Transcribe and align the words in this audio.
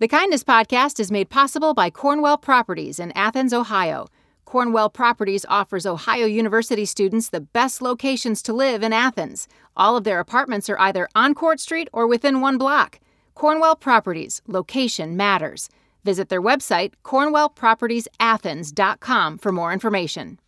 The 0.00 0.08
Kindness 0.08 0.42
Podcast 0.42 0.98
is 0.98 1.12
made 1.12 1.30
possible 1.30 1.72
by 1.72 1.88
Cornwell 1.88 2.36
Properties 2.36 2.98
in 2.98 3.12
Athens, 3.12 3.52
Ohio. 3.52 4.08
Cornwell 4.44 4.90
Properties 4.90 5.46
offers 5.48 5.86
Ohio 5.86 6.26
University 6.26 6.84
students 6.84 7.28
the 7.28 7.40
best 7.40 7.80
locations 7.80 8.42
to 8.42 8.52
live 8.52 8.82
in 8.82 8.92
Athens. 8.92 9.46
All 9.76 9.96
of 9.96 10.02
their 10.02 10.18
apartments 10.18 10.68
are 10.68 10.80
either 10.80 11.08
on 11.14 11.32
Court 11.32 11.60
Street 11.60 11.86
or 11.92 12.08
within 12.08 12.40
one 12.40 12.58
block. 12.58 12.98
Cornwell 13.36 13.76
Properties, 13.76 14.42
location 14.48 15.16
matters. 15.16 15.68
Visit 16.02 16.28
their 16.28 16.42
website, 16.42 16.94
cornwellpropertiesathens.com, 17.04 19.38
for 19.38 19.52
more 19.52 19.72
information. 19.72 20.40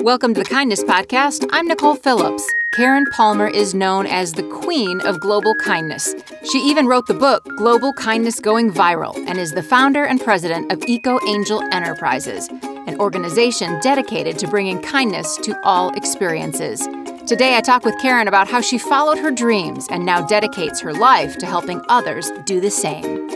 Welcome 0.00 0.34
to 0.34 0.40
the 0.42 0.48
Kindness 0.50 0.82
Podcast. 0.82 1.48
I'm 1.52 1.68
Nicole 1.68 1.94
Phillips. 1.94 2.44
Karen 2.72 3.06
Palmer 3.12 3.46
is 3.46 3.74
known 3.74 4.06
as 4.06 4.32
the 4.32 4.42
queen 4.42 5.00
of 5.02 5.20
global 5.20 5.54
kindness. 5.54 6.16
She 6.50 6.58
even 6.58 6.88
wrote 6.88 7.06
the 7.06 7.14
book 7.14 7.44
Global 7.56 7.92
Kindness 7.92 8.40
Going 8.40 8.72
Viral 8.72 9.16
and 9.28 9.38
is 9.38 9.52
the 9.52 9.62
founder 9.62 10.04
and 10.04 10.20
president 10.20 10.72
of 10.72 10.82
Eco 10.88 11.20
Angel 11.28 11.62
Enterprises, 11.72 12.48
an 12.88 12.98
organization 12.98 13.78
dedicated 13.80 14.36
to 14.40 14.48
bringing 14.48 14.82
kindness 14.82 15.36
to 15.42 15.56
all 15.62 15.94
experiences. 15.94 16.88
Today, 17.28 17.56
I 17.56 17.60
talk 17.60 17.84
with 17.84 18.00
Karen 18.00 18.26
about 18.26 18.48
how 18.48 18.60
she 18.60 18.78
followed 18.78 19.18
her 19.18 19.30
dreams 19.30 19.86
and 19.90 20.04
now 20.04 20.26
dedicates 20.26 20.80
her 20.80 20.92
life 20.92 21.38
to 21.38 21.46
helping 21.46 21.80
others 21.88 22.32
do 22.46 22.60
the 22.60 22.70
same. 22.70 23.28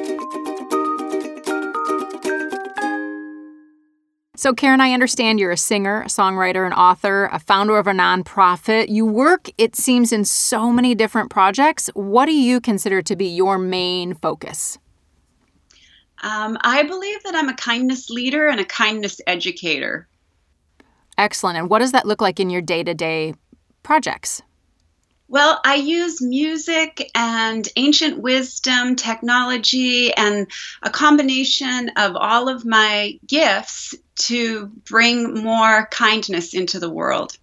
So, 4.44 4.52
Karen, 4.52 4.82
I 4.82 4.92
understand 4.92 5.40
you're 5.40 5.52
a 5.52 5.56
singer, 5.56 6.02
a 6.02 6.08
songwriter, 6.08 6.66
an 6.66 6.74
author, 6.74 7.30
a 7.32 7.38
founder 7.38 7.78
of 7.78 7.86
a 7.86 7.92
nonprofit. 7.92 8.90
You 8.90 9.06
work, 9.06 9.48
it 9.56 9.74
seems, 9.74 10.12
in 10.12 10.26
so 10.26 10.70
many 10.70 10.94
different 10.94 11.30
projects. 11.30 11.88
What 11.94 12.26
do 12.26 12.34
you 12.34 12.60
consider 12.60 13.00
to 13.00 13.16
be 13.16 13.24
your 13.24 13.56
main 13.56 14.12
focus? 14.12 14.76
Um, 16.22 16.58
I 16.60 16.82
believe 16.82 17.22
that 17.22 17.34
I'm 17.34 17.48
a 17.48 17.54
kindness 17.54 18.10
leader 18.10 18.46
and 18.48 18.60
a 18.60 18.66
kindness 18.66 19.18
educator. 19.26 20.08
Excellent. 21.16 21.56
And 21.56 21.70
what 21.70 21.78
does 21.78 21.92
that 21.92 22.04
look 22.04 22.20
like 22.20 22.38
in 22.38 22.50
your 22.50 22.60
day 22.60 22.84
to 22.84 22.92
day 22.92 23.32
projects? 23.82 24.42
Well, 25.28 25.60
I 25.64 25.76
use 25.76 26.20
music 26.20 27.10
and 27.14 27.66
ancient 27.76 28.18
wisdom, 28.18 28.94
technology, 28.94 30.12
and 30.14 30.46
a 30.82 30.90
combination 30.90 31.90
of 31.96 32.14
all 32.14 32.48
of 32.48 32.64
my 32.64 33.18
gifts 33.26 33.94
to 34.16 34.66
bring 34.66 35.42
more 35.42 35.88
kindness 35.90 36.54
into 36.54 36.78
the 36.78 36.90
world. 36.90 37.36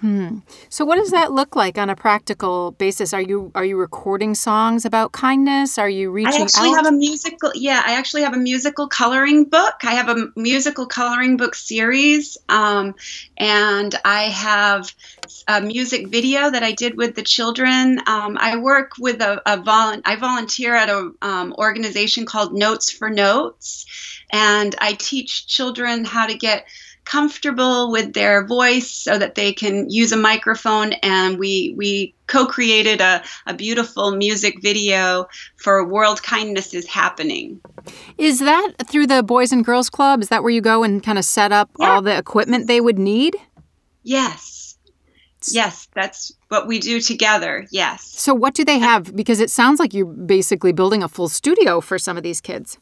Hmm. 0.00 0.38
So 0.68 0.84
what 0.84 0.96
does 0.96 1.10
that 1.10 1.32
look 1.32 1.56
like 1.56 1.76
on 1.76 1.90
a 1.90 1.96
practical 1.96 2.70
basis? 2.72 3.12
Are 3.12 3.20
you 3.20 3.50
are 3.56 3.64
you 3.64 3.76
recording 3.76 4.34
songs 4.36 4.84
about 4.84 5.10
kindness? 5.10 5.76
Are 5.76 5.88
you 5.88 6.12
reaching 6.12 6.42
I 6.42 6.44
actually 6.44 6.68
out? 6.70 6.76
have 6.76 6.86
a 6.86 6.92
musical 6.92 7.50
yeah, 7.56 7.82
I 7.84 7.94
actually 7.94 8.22
have 8.22 8.34
a 8.34 8.38
musical 8.38 8.86
coloring 8.86 9.44
book. 9.44 9.74
I 9.82 9.94
have 9.94 10.08
a 10.08 10.28
musical 10.36 10.86
coloring 10.86 11.36
book 11.36 11.56
series. 11.56 12.38
Um, 12.48 12.94
and 13.36 13.92
I 14.04 14.24
have 14.24 14.94
a 15.48 15.60
music 15.60 16.08
video 16.08 16.50
that 16.50 16.62
I 16.62 16.72
did 16.72 16.96
with 16.96 17.16
the 17.16 17.22
children. 17.22 17.98
Um, 18.06 18.38
I 18.40 18.56
work 18.56 18.92
with 18.98 19.20
a, 19.20 19.42
a 19.46 19.58
volu- 19.58 20.02
I 20.04 20.14
volunteer 20.16 20.74
at 20.74 20.88
a 20.88 21.10
um, 21.22 21.54
organization 21.58 22.24
called 22.24 22.54
Notes 22.54 22.90
for 22.90 23.10
Notes, 23.10 23.86
and 24.30 24.74
I 24.80 24.92
teach 24.92 25.46
children 25.48 26.04
how 26.04 26.26
to 26.26 26.34
get 26.34 26.66
comfortable 27.08 27.90
with 27.90 28.12
their 28.12 28.46
voice 28.46 28.90
so 28.90 29.18
that 29.18 29.34
they 29.34 29.50
can 29.52 29.88
use 29.88 30.12
a 30.12 30.16
microphone 30.30 30.92
and 31.02 31.38
we 31.38 31.74
we 31.76 32.14
co-created 32.26 33.00
a, 33.00 33.22
a 33.46 33.54
beautiful 33.54 34.14
music 34.14 34.54
video 34.62 35.26
for 35.56 35.74
world 35.86 36.22
kindness 36.22 36.74
is 36.74 36.86
happening 36.86 37.58
Is 38.18 38.38
that 38.40 38.68
through 38.90 39.06
the 39.06 39.22
Boys 39.22 39.50
and 39.52 39.64
Girls 39.64 39.88
Club? 39.90 40.20
Is 40.22 40.28
that 40.28 40.42
where 40.42 40.52
you 40.52 40.60
go 40.60 40.84
and 40.84 41.02
kind 41.02 41.18
of 41.18 41.24
set 41.24 41.50
up 41.52 41.68
Yeah. 41.78 41.88
all 41.94 42.02
the 42.02 42.16
equipment 42.24 42.66
they 42.66 42.80
would 42.80 42.98
need? 42.98 43.34
yes 44.04 44.76
yes 45.52 45.88
that's 45.94 46.32
what 46.48 46.66
we 46.66 46.78
do 46.78 47.00
together 47.00 47.66
yes 47.70 48.00
So 48.26 48.34
what 48.34 48.54
do 48.54 48.64
they 48.64 48.78
have? 48.78 49.02
Because 49.14 49.40
it 49.40 49.50
sounds 49.50 49.78
like 49.80 49.94
you're 49.94 50.06
basically 50.36 50.72
building 50.72 51.02
a 51.02 51.08
full 51.08 51.28
studio 51.28 51.80
for 51.80 51.98
some 51.98 52.16
of 52.16 52.22
these 52.22 52.40
kids. 52.40 52.78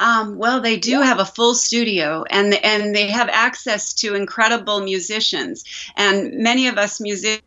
Um, 0.00 0.36
well, 0.36 0.60
they 0.60 0.76
do 0.78 1.00
have 1.00 1.20
a 1.20 1.24
full 1.24 1.54
studio, 1.54 2.24
and 2.28 2.54
and 2.54 2.94
they 2.94 3.08
have 3.08 3.28
access 3.28 3.94
to 3.94 4.14
incredible 4.14 4.80
musicians. 4.80 5.64
And 5.96 6.38
many 6.38 6.66
of 6.66 6.76
us 6.76 7.00
musicians 7.00 7.42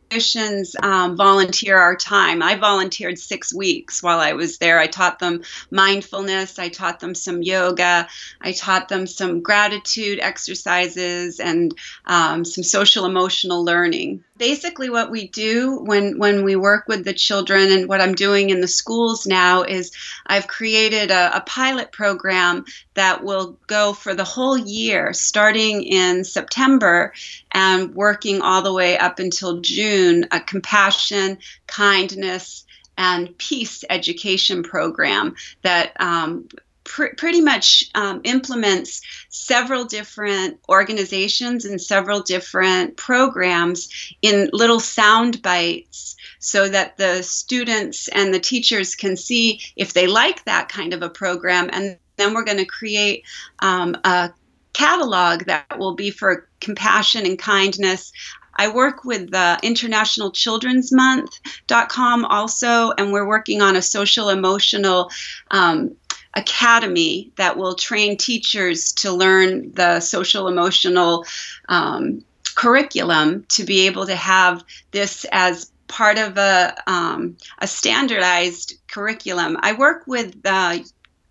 um, 0.81 1.15
volunteer 1.17 1.77
our 1.77 1.95
time. 1.95 2.41
I 2.41 2.55
volunteered 2.55 3.17
six 3.17 3.53
weeks 3.53 4.01
while 4.01 4.19
I 4.19 4.33
was 4.33 4.57
there. 4.57 4.79
I 4.79 4.87
taught 4.87 5.19
them 5.19 5.43
mindfulness. 5.71 6.59
I 6.59 6.69
taught 6.69 6.99
them 6.99 7.15
some 7.15 7.41
yoga. 7.41 8.07
I 8.41 8.51
taught 8.51 8.89
them 8.89 9.07
some 9.07 9.41
gratitude 9.41 10.19
exercises 10.21 11.39
and 11.39 11.77
um, 12.05 12.45
some 12.45 12.63
social 12.63 13.05
emotional 13.05 13.63
learning. 13.63 14.23
Basically, 14.37 14.89
what 14.89 15.11
we 15.11 15.27
do 15.27 15.77
when 15.79 16.19
when 16.19 16.43
we 16.43 16.55
work 16.55 16.87
with 16.87 17.05
the 17.05 17.13
children, 17.13 17.71
and 17.71 17.87
what 17.87 18.01
I'm 18.01 18.15
doing 18.15 18.49
in 18.49 18.61
the 18.61 18.67
schools 18.67 19.25
now 19.25 19.63
is 19.63 19.91
I've 20.27 20.47
created 20.47 21.11
a, 21.11 21.37
a 21.37 21.41
pilot 21.41 21.91
program 21.91 22.65
that 22.95 23.23
will 23.23 23.57
go 23.67 23.93
for 23.93 24.13
the 24.15 24.23
whole 24.23 24.57
year, 24.57 25.13
starting 25.13 25.83
in 25.83 26.23
September 26.23 27.13
and 27.51 27.93
working 27.93 28.41
all 28.41 28.61
the 28.61 28.73
way 28.73 28.97
up 28.97 29.19
until 29.19 29.61
June. 29.61 30.25
A 30.31 30.39
compassion, 30.39 31.37
kindness, 31.67 32.65
and 32.97 33.37
peace 33.37 33.83
education 33.89 34.63
program 34.63 35.35
that 35.61 35.93
um, 35.99 36.47
pr- 36.85 37.15
pretty 37.17 37.41
much 37.41 37.83
um, 37.93 38.21
implements 38.23 39.01
several 39.29 39.83
different 39.83 40.59
organizations 40.69 41.65
and 41.65 41.81
several 41.81 42.21
different 42.21 42.95
programs 42.95 44.13
in 44.21 44.49
little 44.53 44.79
sound 44.79 45.41
bites 45.41 46.15
so 46.39 46.69
that 46.69 46.97
the 46.97 47.21
students 47.21 48.07
and 48.07 48.33
the 48.33 48.39
teachers 48.39 48.95
can 48.95 49.17
see 49.17 49.59
if 49.75 49.93
they 49.93 50.07
like 50.07 50.45
that 50.45 50.69
kind 50.69 50.93
of 50.93 51.01
a 51.01 51.09
program. 51.09 51.69
And 51.73 51.97
then 52.17 52.33
we're 52.33 52.43
going 52.43 52.57
to 52.57 52.65
create 52.65 53.23
um, 53.59 53.95
a 54.03 54.31
catalog 54.73 55.45
that 55.45 55.79
will 55.79 55.95
be 55.95 56.11
for 56.11 56.47
compassion 56.59 57.25
and 57.25 57.39
kindness. 57.39 58.11
I 58.57 58.69
work 58.69 59.03
with 59.03 59.31
the 59.31 59.59
International 59.63 60.31
Children's 60.31 60.91
Month.com 60.91 62.25
also, 62.25 62.91
and 62.91 63.11
we're 63.11 63.27
working 63.27 63.61
on 63.61 63.75
a 63.75 63.81
social 63.81 64.29
emotional 64.29 65.11
um, 65.51 65.95
academy 66.33 67.31
that 67.37 67.57
will 67.57 67.75
train 67.75 68.17
teachers 68.17 68.91
to 68.93 69.11
learn 69.11 69.71
the 69.73 69.99
social 69.99 70.47
emotional 70.47 71.25
um, 71.69 72.23
curriculum 72.55 73.45
to 73.49 73.63
be 73.63 73.87
able 73.87 74.05
to 74.05 74.15
have 74.15 74.63
this 74.91 75.25
as 75.31 75.71
part 75.87 76.17
of 76.17 76.37
a, 76.37 76.75
um, 76.87 77.37
a 77.59 77.67
standardized 77.67 78.75
curriculum. 78.87 79.57
I 79.61 79.73
work 79.73 80.07
with 80.07 80.35
uh, 80.45 80.79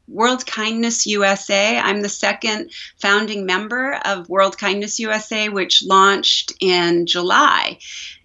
World 0.09 0.47
Kindness 0.47 1.07
USA. 1.07 1.79
I'm 1.79 2.03
the 2.03 2.09
second 2.09 2.71
founding 3.01 3.47
member 3.47 3.95
of 4.05 4.29
World 4.29 4.59
Kindness 4.59 4.99
USA, 5.01 5.49
which 5.49 5.83
launched 5.83 6.53
in 6.61 7.07
July. 7.07 7.79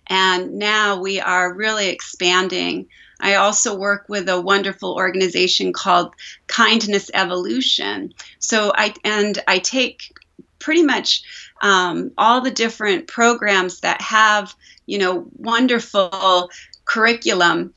And 0.07 0.55
now 0.55 0.99
we 0.99 1.19
are 1.19 1.53
really 1.53 1.89
expanding. 1.89 2.87
I 3.19 3.35
also 3.35 3.75
work 3.75 4.05
with 4.09 4.27
a 4.29 4.41
wonderful 4.41 4.95
organization 4.95 5.73
called 5.73 6.13
Kindness 6.47 7.11
Evolution. 7.13 8.13
So 8.39 8.71
I 8.75 8.93
and 9.03 9.37
I 9.47 9.59
take 9.59 10.13
pretty 10.57 10.83
much 10.83 11.23
um, 11.61 12.11
all 12.17 12.41
the 12.41 12.51
different 12.51 13.07
programs 13.07 13.81
that 13.81 14.01
have 14.01 14.55
you 14.85 14.97
know 14.97 15.27
wonderful 15.37 16.49
curriculum 16.85 17.73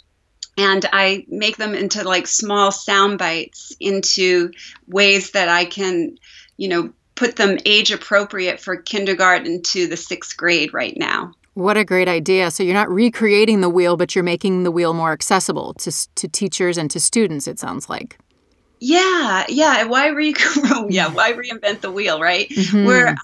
and 0.56 0.84
I 0.92 1.24
make 1.28 1.56
them 1.56 1.74
into 1.74 2.04
like 2.04 2.26
small 2.26 2.70
sound 2.70 3.18
bites 3.18 3.74
into 3.80 4.50
ways 4.86 5.32
that 5.32 5.48
I 5.48 5.64
can, 5.64 6.18
you 6.56 6.68
know, 6.68 6.92
put 7.14 7.36
them 7.36 7.58
age 7.64 7.90
appropriate 7.90 8.60
for 8.60 8.76
kindergarten 8.76 9.62
to 9.62 9.86
the 9.86 9.96
sixth 9.96 10.36
grade 10.36 10.74
right 10.74 10.96
now. 10.96 11.32
What 11.54 11.76
a 11.76 11.84
great 11.84 12.08
idea. 12.08 12.50
So 12.50 12.62
you're 12.62 12.74
not 12.74 12.90
recreating 12.90 13.60
the 13.60 13.68
wheel, 13.68 13.96
but 13.96 14.14
you're 14.14 14.24
making 14.24 14.62
the 14.62 14.70
wheel 14.70 14.94
more 14.94 15.12
accessible 15.12 15.74
to, 15.74 16.14
to 16.14 16.28
teachers 16.28 16.78
and 16.78 16.90
to 16.90 16.98
students, 17.00 17.46
it 17.46 17.58
sounds 17.58 17.88
like. 17.90 18.18
Yeah, 18.80 19.44
yeah. 19.48 19.84
Why 19.84 20.08
re- 20.08 20.34
yeah, 20.88 21.08
why 21.12 21.32
reinvent 21.34 21.82
the 21.82 21.92
wheel, 21.92 22.20
right? 22.20 22.48
Mhm. 22.48 22.86
We're 22.86 23.14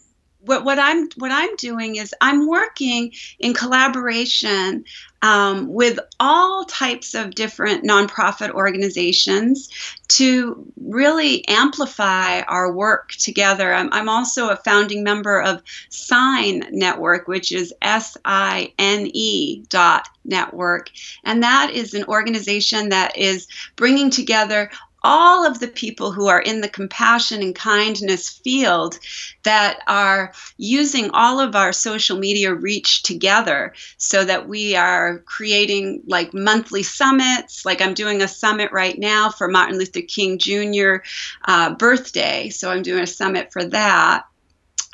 what, 0.40 0.64
what 0.64 0.78
I'm 0.78 1.08
what 1.16 1.30
I'm 1.30 1.56
doing 1.56 1.96
is 1.96 2.14
I'm 2.20 2.46
working 2.46 3.12
in 3.38 3.54
collaboration 3.54 4.84
um, 5.20 5.72
with 5.72 5.98
all 6.20 6.64
types 6.64 7.14
of 7.14 7.34
different 7.34 7.84
nonprofit 7.84 8.50
organizations 8.50 9.68
to 10.08 10.64
really 10.80 11.46
amplify 11.48 12.40
our 12.42 12.72
work 12.72 13.10
together. 13.12 13.74
I'm, 13.74 13.92
I'm 13.92 14.08
also 14.08 14.50
a 14.50 14.56
founding 14.56 15.02
member 15.02 15.40
of 15.42 15.62
SINE 15.88 16.68
Network, 16.70 17.26
which 17.26 17.50
is 17.50 17.74
S 17.82 18.16
I 18.24 18.72
N 18.78 19.10
E 19.12 19.64
dot 19.68 20.08
network, 20.24 20.90
and 21.24 21.42
that 21.42 21.70
is 21.72 21.94
an 21.94 22.04
organization 22.04 22.90
that 22.90 23.16
is 23.16 23.48
bringing 23.76 24.10
together 24.10 24.70
all 25.02 25.46
of 25.46 25.60
the 25.60 25.68
people 25.68 26.12
who 26.12 26.26
are 26.26 26.40
in 26.40 26.60
the 26.60 26.68
compassion 26.68 27.42
and 27.42 27.54
kindness 27.54 28.28
field 28.28 28.98
that 29.44 29.80
are 29.86 30.32
using 30.56 31.10
all 31.10 31.40
of 31.40 31.54
our 31.54 31.72
social 31.72 32.18
media 32.18 32.52
reach 32.52 33.02
together 33.02 33.72
so 33.96 34.24
that 34.24 34.48
we 34.48 34.74
are 34.74 35.18
creating 35.20 36.02
like 36.06 36.34
monthly 36.34 36.82
summits. 36.82 37.64
Like 37.64 37.80
I'm 37.80 37.94
doing 37.94 38.22
a 38.22 38.28
summit 38.28 38.72
right 38.72 38.98
now 38.98 39.30
for 39.30 39.48
Martin 39.48 39.78
Luther 39.78 40.02
King 40.02 40.38
Jr. 40.38 40.96
Uh, 41.44 41.74
birthday. 41.74 42.48
So 42.50 42.70
I'm 42.70 42.82
doing 42.82 43.02
a 43.02 43.06
summit 43.06 43.52
for 43.52 43.64
that. 43.64 44.24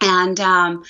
And 0.01 0.39
um, 0.41 0.85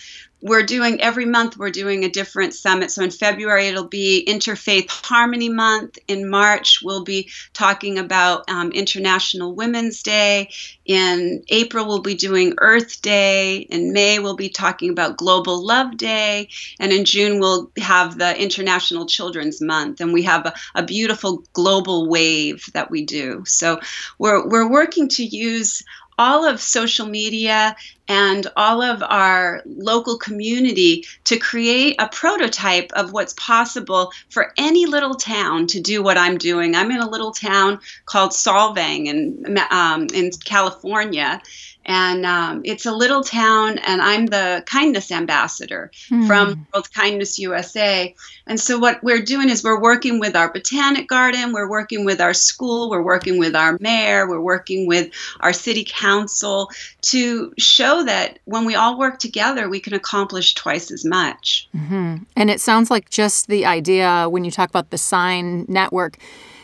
we're 0.44 0.62
doing 0.62 1.00
every 1.00 1.24
month 1.24 1.56
we're 1.56 1.70
doing 1.70 2.04
a 2.04 2.08
different 2.10 2.52
summit. 2.52 2.90
So 2.90 3.02
in 3.02 3.10
february 3.10 3.66
it'll 3.66 3.88
be 3.88 4.24
interfaith 4.28 4.90
harmony 4.90 5.48
month. 5.48 5.98
In 6.06 6.28
march 6.28 6.80
we'll 6.84 7.02
be 7.02 7.30
talking 7.54 7.98
about 7.98 8.48
um, 8.50 8.70
international 8.70 9.54
women's 9.54 10.02
day. 10.02 10.50
In 10.84 11.42
april 11.48 11.86
we'll 11.86 12.02
be 12.02 12.14
doing 12.14 12.54
earth 12.58 13.00
day. 13.00 13.56
In 13.56 13.94
may 13.94 14.18
we'll 14.18 14.36
be 14.36 14.50
talking 14.50 14.90
about 14.90 15.16
global 15.16 15.64
love 15.64 15.96
day. 15.96 16.50
And 16.78 16.92
in 16.92 17.06
june 17.06 17.40
we'll 17.40 17.72
have 17.78 18.18
the 18.18 18.40
international 18.40 19.06
children's 19.06 19.62
month. 19.62 20.02
And 20.02 20.12
we 20.12 20.24
have 20.24 20.44
a, 20.44 20.54
a 20.74 20.82
beautiful 20.82 21.42
global 21.54 22.06
wave 22.06 22.66
that 22.74 22.90
we 22.90 23.06
do. 23.06 23.44
So 23.46 23.80
we're, 24.18 24.46
we're 24.46 24.70
working 24.70 25.08
to 25.08 25.24
use 25.24 25.82
all 26.18 26.44
of 26.44 26.60
social 26.60 27.06
media 27.06 27.74
and 28.08 28.46
all 28.56 28.82
of 28.82 29.02
our 29.02 29.62
local 29.64 30.18
community 30.18 31.04
to 31.24 31.38
create 31.38 31.96
a 31.98 32.08
prototype 32.08 32.90
of 32.92 33.12
what's 33.12 33.34
possible 33.34 34.12
for 34.28 34.52
any 34.56 34.86
little 34.86 35.14
town 35.14 35.66
to 35.68 35.80
do 35.80 36.02
what 36.02 36.18
I'm 36.18 36.38
doing. 36.38 36.74
I'm 36.74 36.90
in 36.90 37.00
a 37.00 37.08
little 37.08 37.32
town 37.32 37.80
called 38.04 38.32
Solvang 38.32 39.06
in, 39.06 39.58
um, 39.70 40.06
in 40.12 40.30
California, 40.44 41.40
and 41.86 42.24
um, 42.24 42.62
it's 42.64 42.86
a 42.86 42.92
little 42.92 43.22
town 43.22 43.78
and 43.78 44.00
i'm 44.00 44.26
the 44.26 44.62
kindness 44.66 45.10
ambassador 45.10 45.90
hmm. 46.08 46.26
from 46.26 46.66
world 46.72 46.92
kindness 46.92 47.38
usa 47.38 48.14
and 48.46 48.58
so 48.58 48.78
what 48.78 49.02
we're 49.02 49.22
doing 49.22 49.48
is 49.48 49.62
we're 49.62 49.80
working 49.80 50.18
with 50.18 50.34
our 50.34 50.52
botanic 50.52 51.08
garden 51.08 51.52
we're 51.52 51.68
working 51.68 52.04
with 52.04 52.20
our 52.20 52.34
school 52.34 52.90
we're 52.90 53.02
working 53.02 53.38
with 53.38 53.54
our 53.54 53.76
mayor 53.80 54.28
we're 54.28 54.40
working 54.40 54.86
with 54.86 55.10
our 55.40 55.52
city 55.52 55.86
council 55.88 56.70
to 57.02 57.52
show 57.58 57.93
that 58.02 58.38
when 58.44 58.64
we 58.64 58.74
all 58.74 58.98
work 58.98 59.18
together 59.18 59.68
we 59.68 59.78
can 59.78 59.94
accomplish 59.94 60.54
twice 60.54 60.90
as 60.90 61.04
much 61.04 61.68
mm-hmm. 61.76 62.16
and 62.36 62.50
it 62.50 62.60
sounds 62.60 62.90
like 62.90 63.10
just 63.10 63.46
the 63.46 63.64
idea 63.64 64.26
when 64.28 64.44
you 64.44 64.50
talk 64.50 64.68
about 64.68 64.90
the 64.90 64.98
SINE 64.98 65.64
network 65.68 66.18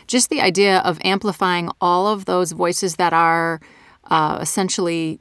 just 0.07 0.29
the 0.29 0.41
idea 0.41 0.79
of 0.79 0.99
amplifying 1.03 1.69
all 1.79 2.07
of 2.07 2.25
those 2.25 2.51
voices 2.51 2.97
that 2.97 3.13
are 3.13 3.61
uh, 4.09 4.39
essentially 4.41 5.19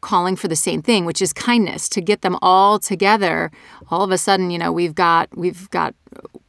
calling 0.00 0.36
for 0.36 0.48
the 0.48 0.56
same 0.56 0.82
thing, 0.82 1.04
which 1.04 1.22
is 1.22 1.32
kindness. 1.32 1.88
To 1.90 2.00
get 2.00 2.20
them 2.20 2.36
all 2.42 2.78
together, 2.78 3.50
all 3.90 4.02
of 4.02 4.10
a 4.10 4.18
sudden, 4.18 4.50
you 4.50 4.58
know, 4.58 4.70
we've 4.70 4.94
got 4.94 5.28
we've 5.36 5.70
got 5.70 5.94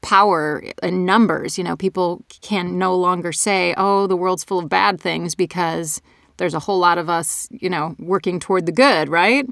power 0.01 0.63
in 0.81 1.05
numbers. 1.05 1.57
You 1.57 1.63
know, 1.63 1.77
people 1.77 2.23
can 2.41 2.77
no 2.77 2.95
longer 2.95 3.31
say, 3.31 3.73
"Oh, 3.77 4.07
the 4.07 4.17
world's 4.17 4.43
full 4.43 4.59
of 4.59 4.69
bad 4.69 4.99
things," 4.99 5.35
because 5.35 6.01
there's 6.37 6.53
a 6.53 6.59
whole 6.59 6.79
lot 6.79 6.97
of 6.97 7.09
us, 7.09 7.47
you 7.51 7.69
know, 7.69 7.95
working 7.99 8.39
toward 8.39 8.65
the 8.65 8.71
good, 8.71 9.09
right? 9.09 9.45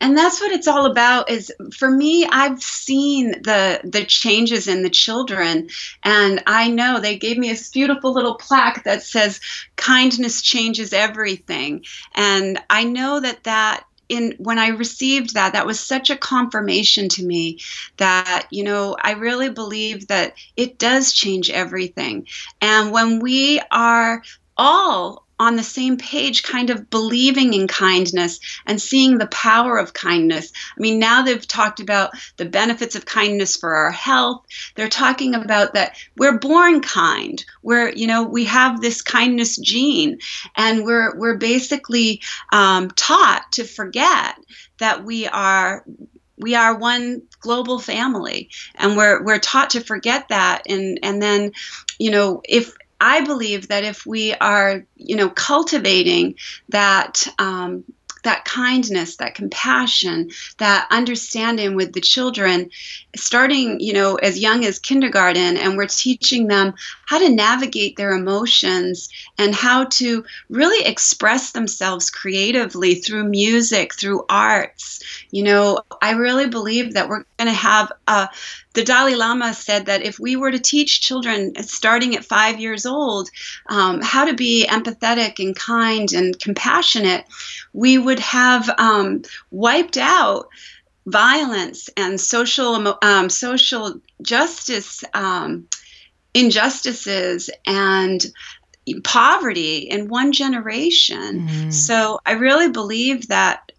and 0.00 0.16
that's 0.16 0.40
what 0.40 0.52
it's 0.52 0.68
all 0.68 0.86
about 0.86 1.30
is 1.30 1.52
for 1.76 1.90
me 1.90 2.26
i've 2.26 2.62
seen 2.62 3.32
the 3.42 3.80
the 3.84 4.04
changes 4.04 4.68
in 4.68 4.82
the 4.82 4.90
children 4.90 5.68
and 6.02 6.42
i 6.46 6.68
know 6.68 7.00
they 7.00 7.18
gave 7.18 7.38
me 7.38 7.48
this 7.48 7.70
beautiful 7.70 8.12
little 8.12 8.34
plaque 8.34 8.84
that 8.84 9.02
says 9.02 9.40
kindness 9.76 10.42
changes 10.42 10.92
everything 10.92 11.84
and 12.14 12.60
i 12.70 12.84
know 12.84 13.20
that 13.20 13.42
that 13.44 13.84
in 14.08 14.36
when 14.38 14.56
I 14.56 14.68
received 14.68 15.34
that, 15.34 15.54
that 15.54 15.66
was 15.66 15.80
such 15.80 16.10
a 16.10 16.16
confirmation 16.16 17.08
to 17.08 17.26
me 17.26 17.58
that, 17.96 18.46
you 18.50 18.62
know, 18.62 18.96
I 19.02 19.14
really 19.14 19.50
believe 19.50 20.06
that 20.06 20.34
it 20.56 20.78
does 20.78 21.12
change 21.12 21.50
everything. 21.50 22.28
And 22.60 22.92
when 22.92 23.18
we 23.18 23.60
are 23.72 24.22
all 24.56 25.25
on 25.38 25.56
the 25.56 25.62
same 25.62 25.96
page, 25.96 26.42
kind 26.42 26.70
of 26.70 26.88
believing 26.90 27.54
in 27.54 27.68
kindness 27.68 28.40
and 28.66 28.80
seeing 28.80 29.18
the 29.18 29.26
power 29.26 29.76
of 29.76 29.92
kindness. 29.92 30.52
I 30.76 30.80
mean, 30.80 30.98
now 30.98 31.22
they've 31.22 31.46
talked 31.46 31.80
about 31.80 32.10
the 32.36 32.44
benefits 32.44 32.94
of 32.96 33.04
kindness 33.04 33.56
for 33.56 33.74
our 33.74 33.90
health. 33.90 34.44
They're 34.74 34.88
talking 34.88 35.34
about 35.34 35.74
that 35.74 35.96
we're 36.16 36.38
born 36.38 36.80
kind. 36.80 37.44
We're, 37.62 37.90
you 37.90 38.06
know, 38.06 38.22
we 38.24 38.44
have 38.46 38.80
this 38.80 39.02
kindness 39.02 39.56
gene, 39.58 40.18
and 40.56 40.84
we're 40.84 41.16
we're 41.16 41.36
basically 41.36 42.22
um, 42.52 42.90
taught 42.90 43.52
to 43.52 43.64
forget 43.64 44.36
that 44.78 45.04
we 45.04 45.26
are 45.26 45.84
we 46.38 46.54
are 46.54 46.78
one 46.78 47.22
global 47.40 47.78
family 47.78 48.50
and 48.74 48.96
we're 48.96 49.22
we're 49.24 49.38
taught 49.38 49.70
to 49.70 49.80
forget 49.80 50.28
that 50.28 50.62
and 50.68 50.98
and 51.02 51.22
then 51.22 51.52
you 51.98 52.10
know 52.10 52.42
if 52.44 52.76
I 53.00 53.20
believe 53.22 53.68
that 53.68 53.84
if 53.84 54.06
we 54.06 54.34
are, 54.34 54.84
you 54.96 55.16
know, 55.16 55.28
cultivating 55.30 56.36
that 56.68 57.26
um, 57.38 57.84
that 58.26 58.44
kindness, 58.44 59.16
that 59.16 59.36
compassion, 59.36 60.28
that 60.58 60.88
understanding 60.90 61.76
with 61.76 61.92
the 61.92 62.00
children, 62.00 62.68
starting, 63.14 63.78
you 63.78 63.92
know, 63.92 64.16
as 64.16 64.36
young 64.36 64.64
as 64.64 64.80
kindergarten, 64.80 65.56
and 65.56 65.76
we're 65.76 65.86
teaching 65.86 66.48
them 66.48 66.74
how 67.06 67.20
to 67.20 67.32
navigate 67.32 67.96
their 67.96 68.10
emotions 68.10 69.08
and 69.38 69.54
how 69.54 69.84
to 69.84 70.24
really 70.48 70.84
express 70.84 71.52
themselves 71.52 72.10
creatively 72.10 72.96
through 72.96 73.22
music, 73.28 73.94
through 73.94 74.24
arts. 74.28 75.04
You 75.30 75.44
know, 75.44 75.78
I 76.02 76.12
really 76.12 76.48
believe 76.48 76.94
that 76.94 77.08
we're 77.08 77.24
going 77.38 77.48
to 77.48 77.52
have 77.52 77.92
a 78.08 78.28
the 78.76 78.84
Dalai 78.84 79.14
Lama 79.14 79.54
said 79.54 79.86
that 79.86 80.02
if 80.02 80.20
we 80.20 80.36
were 80.36 80.52
to 80.52 80.58
teach 80.58 81.00
children 81.00 81.54
starting 81.62 82.14
at 82.14 82.26
five 82.26 82.60
years 82.60 82.84
old 82.84 83.30
um, 83.70 84.02
how 84.02 84.26
to 84.26 84.34
be 84.34 84.66
empathetic 84.68 85.38
and 85.38 85.56
kind 85.56 86.12
and 86.12 86.38
compassionate, 86.38 87.24
we 87.72 87.96
would 87.96 88.20
have 88.20 88.68
um, 88.78 89.22
wiped 89.50 89.96
out 89.96 90.48
violence 91.06 91.88
and 91.96 92.20
social 92.20 92.98
um, 93.00 93.30
social 93.30 93.98
justice 94.20 95.02
um, 95.14 95.66
injustices 96.34 97.48
and 97.66 98.26
poverty 99.04 99.78
in 99.78 100.08
one 100.08 100.32
generation. 100.32 101.48
Mm-hmm. 101.48 101.70
So 101.70 102.20
I 102.26 102.32
really 102.32 102.68
believe 102.68 103.28
that 103.28 103.72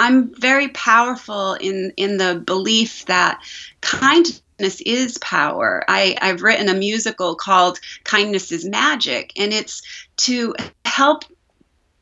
I'm 0.00 0.34
very 0.34 0.68
powerful 0.68 1.52
in 1.60 1.92
in 1.98 2.16
the 2.16 2.42
belief 2.46 3.04
that 3.04 3.42
kindness 3.82 4.80
is 4.86 5.18
power. 5.18 5.84
I, 5.88 6.16
I've 6.22 6.42
written 6.42 6.70
a 6.70 6.74
musical 6.74 7.34
called 7.34 7.78
Kindness 8.04 8.50
is 8.50 8.64
Magic, 8.64 9.30
and 9.36 9.52
it's 9.52 9.82
to 10.18 10.54
help 10.86 11.24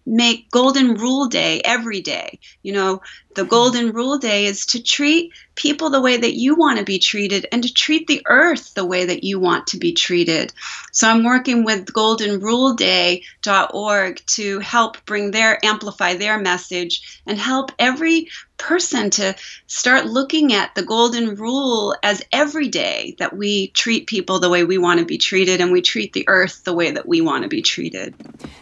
make 0.07 0.49
Golden 0.53 0.95
Rule 0.95 1.27
Day 1.27 1.61
every 1.65 2.01
day. 2.01 2.39
You 2.63 2.73
know, 2.73 3.03
the 3.39 3.45
Golden 3.45 3.93
Rule 3.93 4.19
Day 4.19 4.47
is 4.47 4.67
to 4.67 4.83
treat 4.83 5.33
people 5.55 5.91
the 5.91 6.01
way 6.01 6.17
that 6.17 6.35
you 6.35 6.57
want 6.57 6.81
to 6.81 6.85
be 6.85 6.99
treated 6.99 7.47
and 7.53 7.63
to 7.63 7.73
treat 7.73 8.09
the 8.09 8.21
earth 8.27 8.75
the 8.75 8.85
way 8.85 9.05
that 9.05 9.23
you 9.23 9.39
want 9.39 9.69
to 9.69 9.77
be 9.77 9.93
treated. 9.93 10.53
So 10.91 11.09
I'm 11.09 11.23
working 11.23 11.65
with 11.65 11.87
goldenruleday.org 11.87 14.23
to 14.27 14.59
help 14.59 15.05
bring 15.05 15.31
their 15.31 15.65
amplify 15.65 16.15
their 16.15 16.41
message 16.41 17.21
and 17.27 17.39
help 17.39 17.71
every 17.79 18.29
person 18.57 19.09
to 19.09 19.37
start 19.69 20.07
looking 20.07 20.53
at 20.53 20.75
the 20.75 20.83
golden 20.83 21.37
rule 21.37 21.95
as 22.03 22.21
every 22.33 22.67
day 22.67 23.15
that 23.21 23.37
we 23.37 23.69
treat 23.69 24.09
people 24.09 24.41
the 24.41 24.51
way 24.51 24.65
we 24.65 24.79
want 24.79 24.99
to 24.99 25.07
be 25.07 25.17
treated 25.17 25.61
and 25.61 25.71
we 25.71 25.81
treat 25.81 26.13
the 26.13 26.29
earth 26.29 26.65
the 26.65 26.73
way 26.73 26.91
that 26.91 27.07
we 27.07 27.21
want 27.21 27.45
to 27.45 27.49
be 27.49 27.63
treated. 27.63 28.13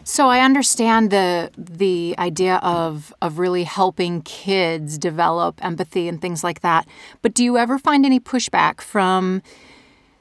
So 0.05 0.29
I 0.29 0.41
understand 0.41 1.11
the 1.11 1.51
the 1.57 2.15
idea 2.19 2.57
of 2.57 3.15
of 3.23 3.39
really 3.39 3.65
helping 3.65 4.21
kids 4.21 4.66
develop 4.99 5.65
empathy 5.65 6.09
and 6.09 6.21
things 6.21 6.45
like 6.45 6.61
that. 6.61 6.87
But 7.23 7.35
do 7.35 7.45
you 7.45 7.57
ever 7.57 7.79
find 7.79 8.05
any 8.05 8.21
pushback 8.21 8.81
from 8.81 9.43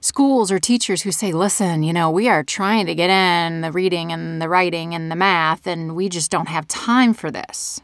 schools 0.02 0.52
or 0.52 0.60
teachers 0.60 1.02
who 1.02 1.12
say, 1.12 1.32
listen, 1.32 1.84
you 1.84 1.92
know, 1.92 2.12
we 2.12 2.30
are 2.30 2.44
trying 2.44 2.86
to 2.86 2.96
get 2.96 3.10
in 3.10 3.62
the 3.62 3.72
reading 3.72 4.12
and 4.12 4.42
the 4.42 4.50
writing 4.50 4.94
and 4.94 5.12
the 5.12 5.16
math, 5.16 5.66
and 5.66 5.96
we 5.96 6.10
just 6.10 6.30
don't 6.30 6.48
have 6.48 6.68
time 6.68 7.14
for 7.14 7.32
this? 7.32 7.82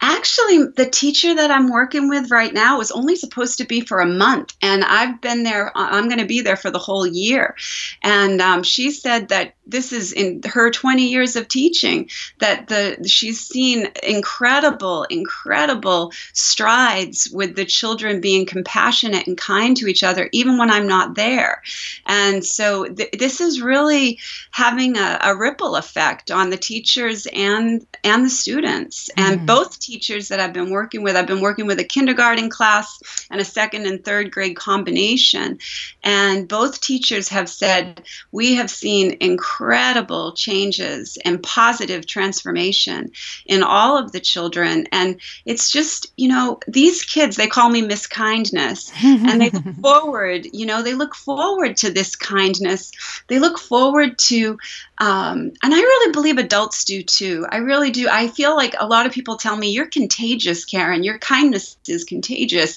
Actually, 0.00 0.66
the 0.76 0.88
teacher 0.90 1.34
that 1.34 1.50
I'm 1.50 1.70
working 1.70 2.08
with 2.08 2.30
right 2.30 2.52
now 2.52 2.80
is 2.80 2.90
only 2.90 3.16
supposed 3.16 3.58
to 3.58 3.64
be 3.64 3.80
for 3.80 4.00
a 4.00 4.06
month, 4.06 4.56
and 4.62 4.84
I've 4.84 5.20
been 5.20 5.42
there. 5.42 5.72
I'm 5.74 6.08
going 6.08 6.20
to 6.20 6.26
be 6.26 6.40
there 6.40 6.56
for 6.56 6.70
the 6.70 6.78
whole 6.78 7.06
year. 7.06 7.56
And 8.02 8.40
um, 8.40 8.62
she 8.62 8.90
said 8.90 9.28
that 9.28 9.54
this 9.68 9.92
is 9.92 10.12
in 10.12 10.40
her 10.44 10.70
20 10.70 11.06
years 11.06 11.36
of 11.36 11.46
teaching 11.46 12.08
that 12.38 12.68
the 12.68 13.06
she's 13.06 13.40
seen 13.40 13.88
incredible, 14.02 15.04
incredible 15.04 16.12
strides 16.32 17.28
with 17.32 17.54
the 17.54 17.66
children 17.66 18.20
being 18.20 18.46
compassionate 18.46 19.26
and 19.26 19.36
kind 19.36 19.76
to 19.76 19.86
each 19.86 20.02
other, 20.02 20.28
even 20.32 20.58
when 20.58 20.70
I'm 20.70 20.86
not 20.86 21.14
there. 21.14 21.62
And 22.06 22.44
so 22.44 22.86
th- 22.86 23.10
this 23.12 23.40
is 23.40 23.60
really 23.60 24.18
having 24.50 24.96
a, 24.96 25.18
a, 25.22 25.36
ripple 25.36 25.76
effect 25.76 26.30
on 26.30 26.50
the 26.50 26.56
teachers 26.56 27.26
and 27.32 27.86
and 28.02 28.24
the 28.24 28.30
students. 28.30 29.10
And 29.16 29.40
mm. 29.40 29.46
both 29.46 29.67
teachers 29.76 30.28
that 30.28 30.38
I've 30.38 30.52
been 30.52 30.70
working 30.70 31.02
with, 31.02 31.16
I've 31.16 31.26
been 31.26 31.40
working 31.40 31.66
with 31.66 31.80
a 31.80 31.84
kindergarten 31.84 32.50
class 32.50 33.26
and 33.30 33.40
a 33.40 33.44
second 33.44 33.86
and 33.86 34.04
third 34.04 34.30
grade 34.30 34.56
combination. 34.56 35.58
And 36.04 36.48
both 36.48 36.80
teachers 36.80 37.28
have 37.30 37.48
said, 37.48 38.02
we 38.30 38.54
have 38.54 38.70
seen 38.70 39.16
incredible 39.20 40.32
changes 40.32 41.18
and 41.24 41.42
positive 41.42 42.06
transformation 42.06 43.10
in 43.46 43.62
all 43.62 43.98
of 43.98 44.12
the 44.12 44.20
children. 44.20 44.86
And 44.92 45.20
it's 45.44 45.70
just, 45.70 46.12
you 46.16 46.28
know, 46.28 46.60
these 46.68 47.04
kids, 47.04 47.36
they 47.36 47.48
call 47.48 47.68
me 47.68 47.82
Miss 47.82 48.06
Kindness, 48.06 48.92
and 49.02 49.40
they 49.40 49.50
look 49.50 49.74
forward, 49.82 50.46
you 50.52 50.66
know, 50.66 50.82
they 50.82 50.94
look 50.94 51.14
forward 51.14 51.76
to 51.78 51.90
this 51.90 52.16
kindness. 52.16 52.92
They 53.26 53.38
look 53.38 53.58
forward 53.58 54.18
to, 54.18 54.58
um, 55.00 55.52
and 55.62 55.74
I 55.74 55.78
really 55.78 56.12
believe 56.12 56.38
adults 56.38 56.84
do 56.84 57.02
too. 57.02 57.46
I 57.50 57.58
really 57.58 57.90
do. 57.90 58.08
I 58.10 58.28
feel 58.28 58.56
like 58.56 58.74
a 58.78 58.86
lot 58.86 59.06
of 59.06 59.12
people 59.12 59.36
tell 59.36 59.56
me, 59.56 59.70
you're 59.70 59.86
contagious, 59.86 60.64
Karen. 60.64 61.04
Your 61.04 61.18
kindness 61.18 61.76
is 61.86 62.04
contagious. 62.04 62.76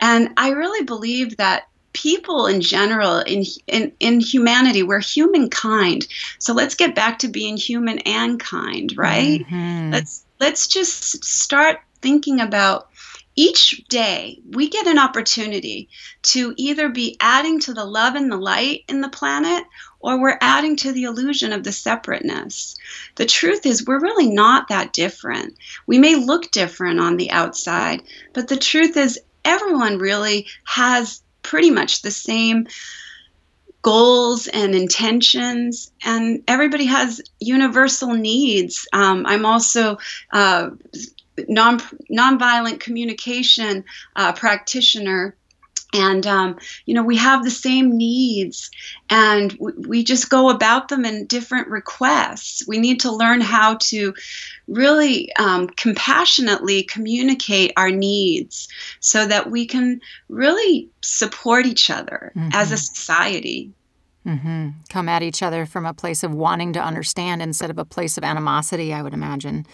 And 0.00 0.30
I 0.36 0.50
really 0.50 0.84
believe 0.84 1.36
that 1.36 1.68
people 1.92 2.46
in 2.46 2.60
general 2.60 3.18
in, 3.18 3.44
in 3.66 3.90
in 3.98 4.20
humanity 4.20 4.82
we're 4.82 5.00
humankind 5.00 6.06
so 6.38 6.52
let's 6.52 6.74
get 6.74 6.94
back 6.94 7.18
to 7.18 7.28
being 7.28 7.56
human 7.56 7.98
and 8.00 8.38
kind 8.38 8.96
right 8.96 9.40
mm-hmm. 9.40 9.90
let's 9.90 10.24
let's 10.38 10.68
just 10.68 11.24
start 11.24 11.80
thinking 12.00 12.40
about 12.40 12.88
each 13.34 13.84
day 13.88 14.38
we 14.50 14.68
get 14.68 14.86
an 14.86 14.98
opportunity 14.98 15.88
to 16.22 16.52
either 16.56 16.88
be 16.90 17.16
adding 17.20 17.58
to 17.58 17.72
the 17.72 17.84
love 17.84 18.14
and 18.16 18.30
the 18.30 18.36
light 18.36 18.84
in 18.86 19.00
the 19.00 19.08
planet 19.08 19.64
or 20.00 20.20
we're 20.20 20.38
adding 20.40 20.76
to 20.76 20.92
the 20.92 21.04
illusion 21.04 21.52
of 21.52 21.64
the 21.64 21.72
separateness. 21.72 22.76
The 23.16 23.26
truth 23.26 23.66
is, 23.66 23.86
we're 23.86 24.00
really 24.00 24.28
not 24.28 24.68
that 24.68 24.92
different. 24.92 25.56
We 25.86 25.98
may 25.98 26.14
look 26.14 26.50
different 26.50 27.00
on 27.00 27.16
the 27.16 27.30
outside, 27.30 28.02
but 28.32 28.48
the 28.48 28.56
truth 28.56 28.96
is, 28.96 29.20
everyone 29.44 29.98
really 29.98 30.46
has 30.64 31.22
pretty 31.42 31.70
much 31.70 32.02
the 32.02 32.10
same 32.10 32.66
goals 33.82 34.48
and 34.48 34.74
intentions, 34.74 35.90
and 36.04 36.42
everybody 36.46 36.84
has 36.86 37.22
universal 37.40 38.12
needs. 38.14 38.86
Um, 38.92 39.24
I'm 39.26 39.46
also 39.46 39.98
uh, 40.32 40.70
non 41.48 41.80
nonviolent 42.10 42.80
communication 42.80 43.84
uh, 44.16 44.32
practitioner 44.32 45.36
and 45.94 46.26
um, 46.26 46.58
you 46.86 46.94
know 46.94 47.02
we 47.02 47.16
have 47.16 47.44
the 47.44 47.50
same 47.50 47.96
needs 47.96 48.70
and 49.10 49.56
we, 49.58 49.72
we 49.72 50.04
just 50.04 50.28
go 50.28 50.50
about 50.50 50.88
them 50.88 51.04
in 51.04 51.26
different 51.26 51.68
requests 51.68 52.66
we 52.66 52.78
need 52.78 53.00
to 53.00 53.12
learn 53.12 53.40
how 53.40 53.76
to 53.76 54.14
really 54.66 55.34
um, 55.36 55.68
compassionately 55.68 56.82
communicate 56.82 57.72
our 57.76 57.90
needs 57.90 58.68
so 59.00 59.26
that 59.26 59.50
we 59.50 59.66
can 59.66 60.00
really 60.28 60.88
support 61.02 61.66
each 61.66 61.90
other 61.90 62.32
mm-hmm. 62.36 62.50
as 62.52 62.70
a 62.70 62.76
society 62.76 63.72
mm-hmm. 64.26 64.68
come 64.90 65.08
at 65.08 65.22
each 65.22 65.42
other 65.42 65.64
from 65.64 65.86
a 65.86 65.94
place 65.94 66.22
of 66.22 66.34
wanting 66.34 66.72
to 66.72 66.80
understand 66.80 67.40
instead 67.40 67.70
of 67.70 67.78
a 67.78 67.84
place 67.84 68.18
of 68.18 68.24
animosity 68.24 68.92
i 68.92 69.02
would 69.02 69.14
imagine 69.14 69.66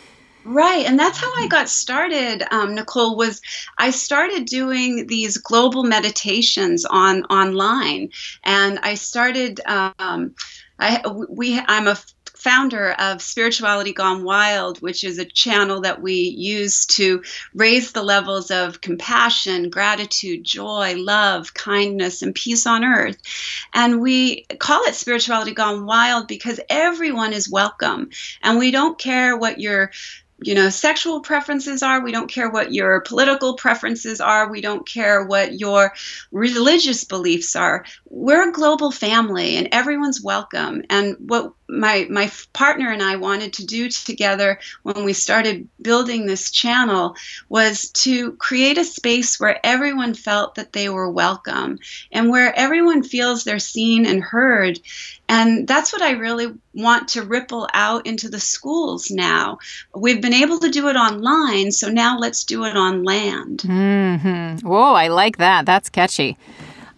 Right, 0.47 0.85
and 0.85 0.99
that's 0.99 1.17
how 1.17 1.33
I 1.39 1.47
got 1.49 1.71
started. 1.71 2.43
Um, 2.51 2.75
Nicole 2.75 3.17
was 3.17 3.41
I 3.79 3.91
started 3.91 4.45
doing 4.45 5.07
these 5.07 5.39
global 5.39 5.85
meditations 5.85 6.85
on 6.85 7.25
online, 7.25 8.11
and 8.45 8.79
I 8.83 8.95
started. 8.95 9.61
Um, 9.67 10.35
I 10.79 11.01
we 11.31 11.59
I'm 11.67 11.89
a 11.89 11.97
founder 12.45 12.93
of 12.99 13.23
Spirituality 13.23 13.95
Gone 13.95 14.23
Wild, 14.23 14.83
which 14.83 15.03
is 15.03 15.19
a 15.19 15.25
channel 15.25 15.81
that 15.81 16.03
we 16.03 16.13
use 16.13 16.85
to 16.87 17.23
raise 17.55 17.93
the 17.93 18.03
levels 18.03 18.51
of 18.51 18.83
compassion, 18.83 19.71
gratitude, 19.71 20.45
joy, 20.45 20.95
love, 20.95 21.55
kindness, 21.55 22.21
and 22.21 22.35
peace 22.35 22.67
on 22.67 22.85
earth. 22.85 23.17
And 23.73 24.03
we 24.03 24.45
call 24.59 24.83
it 24.83 24.95
Spirituality 24.95 25.55
Gone 25.55 25.87
Wild 25.87 26.29
because 26.29 26.61
everyone 26.69 27.33
is 27.33 27.51
welcome. 27.51 28.11
And 28.43 28.59
we 28.59 28.71
don't 28.71 28.99
care 28.99 29.39
what 29.39 29.59
your 29.59 29.91
you 30.47 30.55
know 30.55 30.71
sexual 30.71 31.21
preferences 31.21 31.83
are. 31.83 32.01
We 32.01 32.13
don't 32.13 32.31
care 32.31 32.51
what 32.51 32.73
your 32.73 33.01
political 33.01 33.55
preferences 33.55 34.21
are. 34.21 34.51
We 34.51 34.61
don't 34.61 34.87
care 34.87 35.25
what 35.25 35.59
your 35.59 35.93
religious 36.31 37.05
beliefs 37.05 37.57
are. 37.57 37.85
We're 38.09 38.49
a 38.49 38.53
global 38.53 38.91
family 38.91 39.57
and 39.57 39.69
everyone's 39.73 40.23
welcome. 40.23 40.83
And 40.91 41.17
what 41.19 41.53
my 41.69 42.07
my 42.11 42.31
partner 42.53 42.91
and 42.91 43.03
I 43.03 43.17
wanted 43.17 43.55
to 43.55 43.67
do 43.67 43.89
together 43.89 44.59
when 44.83 45.05
we 45.05 45.13
started 45.13 45.69
building 45.81 46.27
this 46.27 46.51
channel 46.51 47.17
was 47.49 47.91
to 47.91 48.33
create 48.33 48.79
a 48.79 48.85
space 48.85 49.41
where 49.41 49.59
everyone 49.65 50.15
felt 50.15 50.57
that 50.57 50.73
they 50.73 50.89
were 50.89 51.11
welcome 51.11 51.79
and 52.13 52.29
where 52.29 52.57
everyone 52.57 53.03
feels 53.03 53.45
they're 53.45 53.59
seen 53.59 54.07
and 54.07 54.23
heard 54.23 54.79
and 55.29 55.67
that's 55.67 55.93
what 55.93 56.03
I 56.03 56.13
really 56.13 56.53
want 56.75 57.09
to 57.09 57.23
ripple 57.23 57.67
out 57.73 58.07
into 58.07 58.29
the 58.29 58.41
schools 58.41 59.11
now. 59.11 59.59
We've 59.95 60.21
been 60.21 60.35
able 60.35 60.59
to 60.59 60.69
do 60.69 60.89
it 60.89 60.97
online, 60.97 61.73
so 61.73 61.89
now 61.89 62.19
let's 62.19 62.45
do 62.45 62.65
it 62.67 62.77
on 62.77 63.05
land. 63.05 63.61
Mm-hmm. 63.61 64.69
Whoa, 64.69 64.93
I 64.93 65.09
like 65.09 65.39
that. 65.39 65.65
That's 65.65 65.89
catchy 65.89 66.37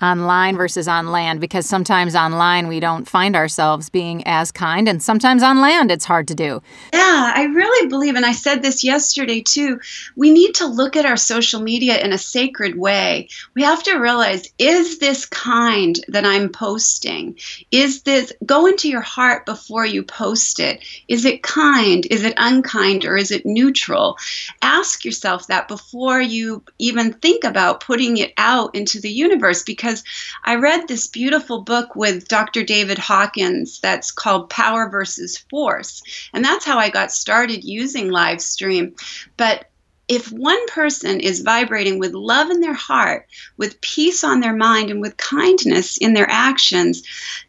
online 0.03 0.57
versus 0.57 0.87
on 0.89 1.09
land 1.09 1.41
because 1.41 1.67
sometimes 1.67 2.15
online 2.15 2.69
we 2.69 2.81
don't 2.81 3.09
find 3.09 3.35
ourselves 3.35 3.89
being 3.89 4.27
as 4.27 4.53
kind 4.53 4.89
and 4.89 5.03
sometimes 5.03 5.43
on 5.43 5.61
land 5.61 5.91
it's 5.91 6.05
hard 6.05 6.29
to 6.29 6.35
do. 6.35 6.61
Yeah, 6.93 7.33
I 7.35 7.45
really 7.45 7.89
believe 7.89 8.15
and 8.15 8.27
I 8.27 8.33
said 8.33 8.63
this 8.63 8.85
yesterday 8.85 9.41
too. 9.41 9.81
We 10.17 10.31
need 10.31 10.55
to 10.57 10.67
look 10.67 10.97
at 10.97 11.07
our 11.07 11.17
social 11.17 11.61
media 11.61 11.99
in 11.99 12.13
a 12.13 12.19
sacred 12.19 12.77
way. 12.77 13.29
We 13.55 13.63
have 13.63 13.83
to 13.85 13.97
realize 13.97 14.49
is 14.59 14.99
this 14.99 15.27
kind 15.27 15.99
that 16.09 16.25
I'm 16.25 16.49
posting? 16.49 17.39
Is 17.71 18.03
this 18.03 18.33
go 18.45 18.67
into 18.67 18.89
your 18.89 19.01
heart 19.01 19.47
before 19.47 19.87
you 19.87 20.03
post 20.03 20.61
it? 20.61 20.85
Is 21.09 21.25
it 21.25 21.43
kind? 21.43 22.07
Is 22.11 22.23
it 22.23 22.35
unkind 22.37 23.05
or 23.05 23.17
is 23.17 23.31
it 23.31 23.47
neutral? 23.47 24.17
Ask 24.63 25.05
yourself 25.05 25.47
that 25.47 25.69
before 25.69 26.21
you 26.21 26.63
even 26.79 27.13
think 27.15 27.45
about 27.45 27.81
putting 27.81 28.17
it 28.19 28.33
out 28.37 28.75
into 28.75 29.01
the 29.01 29.11
universe 29.11 29.63
because 29.63 29.86
because 29.87 30.03
I 30.43 30.57
read 30.57 30.89
this 30.89 31.07
beautiful 31.07 31.61
book 31.61 31.95
with 31.95 32.27
Dr. 32.27 32.65
David 32.65 32.99
Hawkins 32.99 33.79
that's 33.79 34.11
called 34.11 34.51
Power 34.51 34.91
versus 34.91 35.39
Force. 35.49 36.03
And 36.35 36.45
that's 36.45 36.65
how 36.65 36.79
I 36.79 36.91
got 36.91 37.13
started 37.13 37.63
using 37.63 38.11
live 38.11 38.41
stream. 38.41 38.97
But 39.37 39.67
if 40.09 40.33
one 40.33 40.67
person 40.67 41.21
is 41.21 41.43
vibrating 41.43 42.01
with 42.01 42.15
love 42.15 42.51
in 42.51 42.61
their 42.61 42.75
heart, 42.75 43.29
with 43.57 43.81
peace 43.81 44.25
on 44.25 44.41
their 44.41 44.57
mind, 44.57 44.91
and 44.91 45.01
with 45.01 45.17
kindness 45.17 45.99
in 45.99 46.15
their 46.15 46.29
actions, 46.29 47.05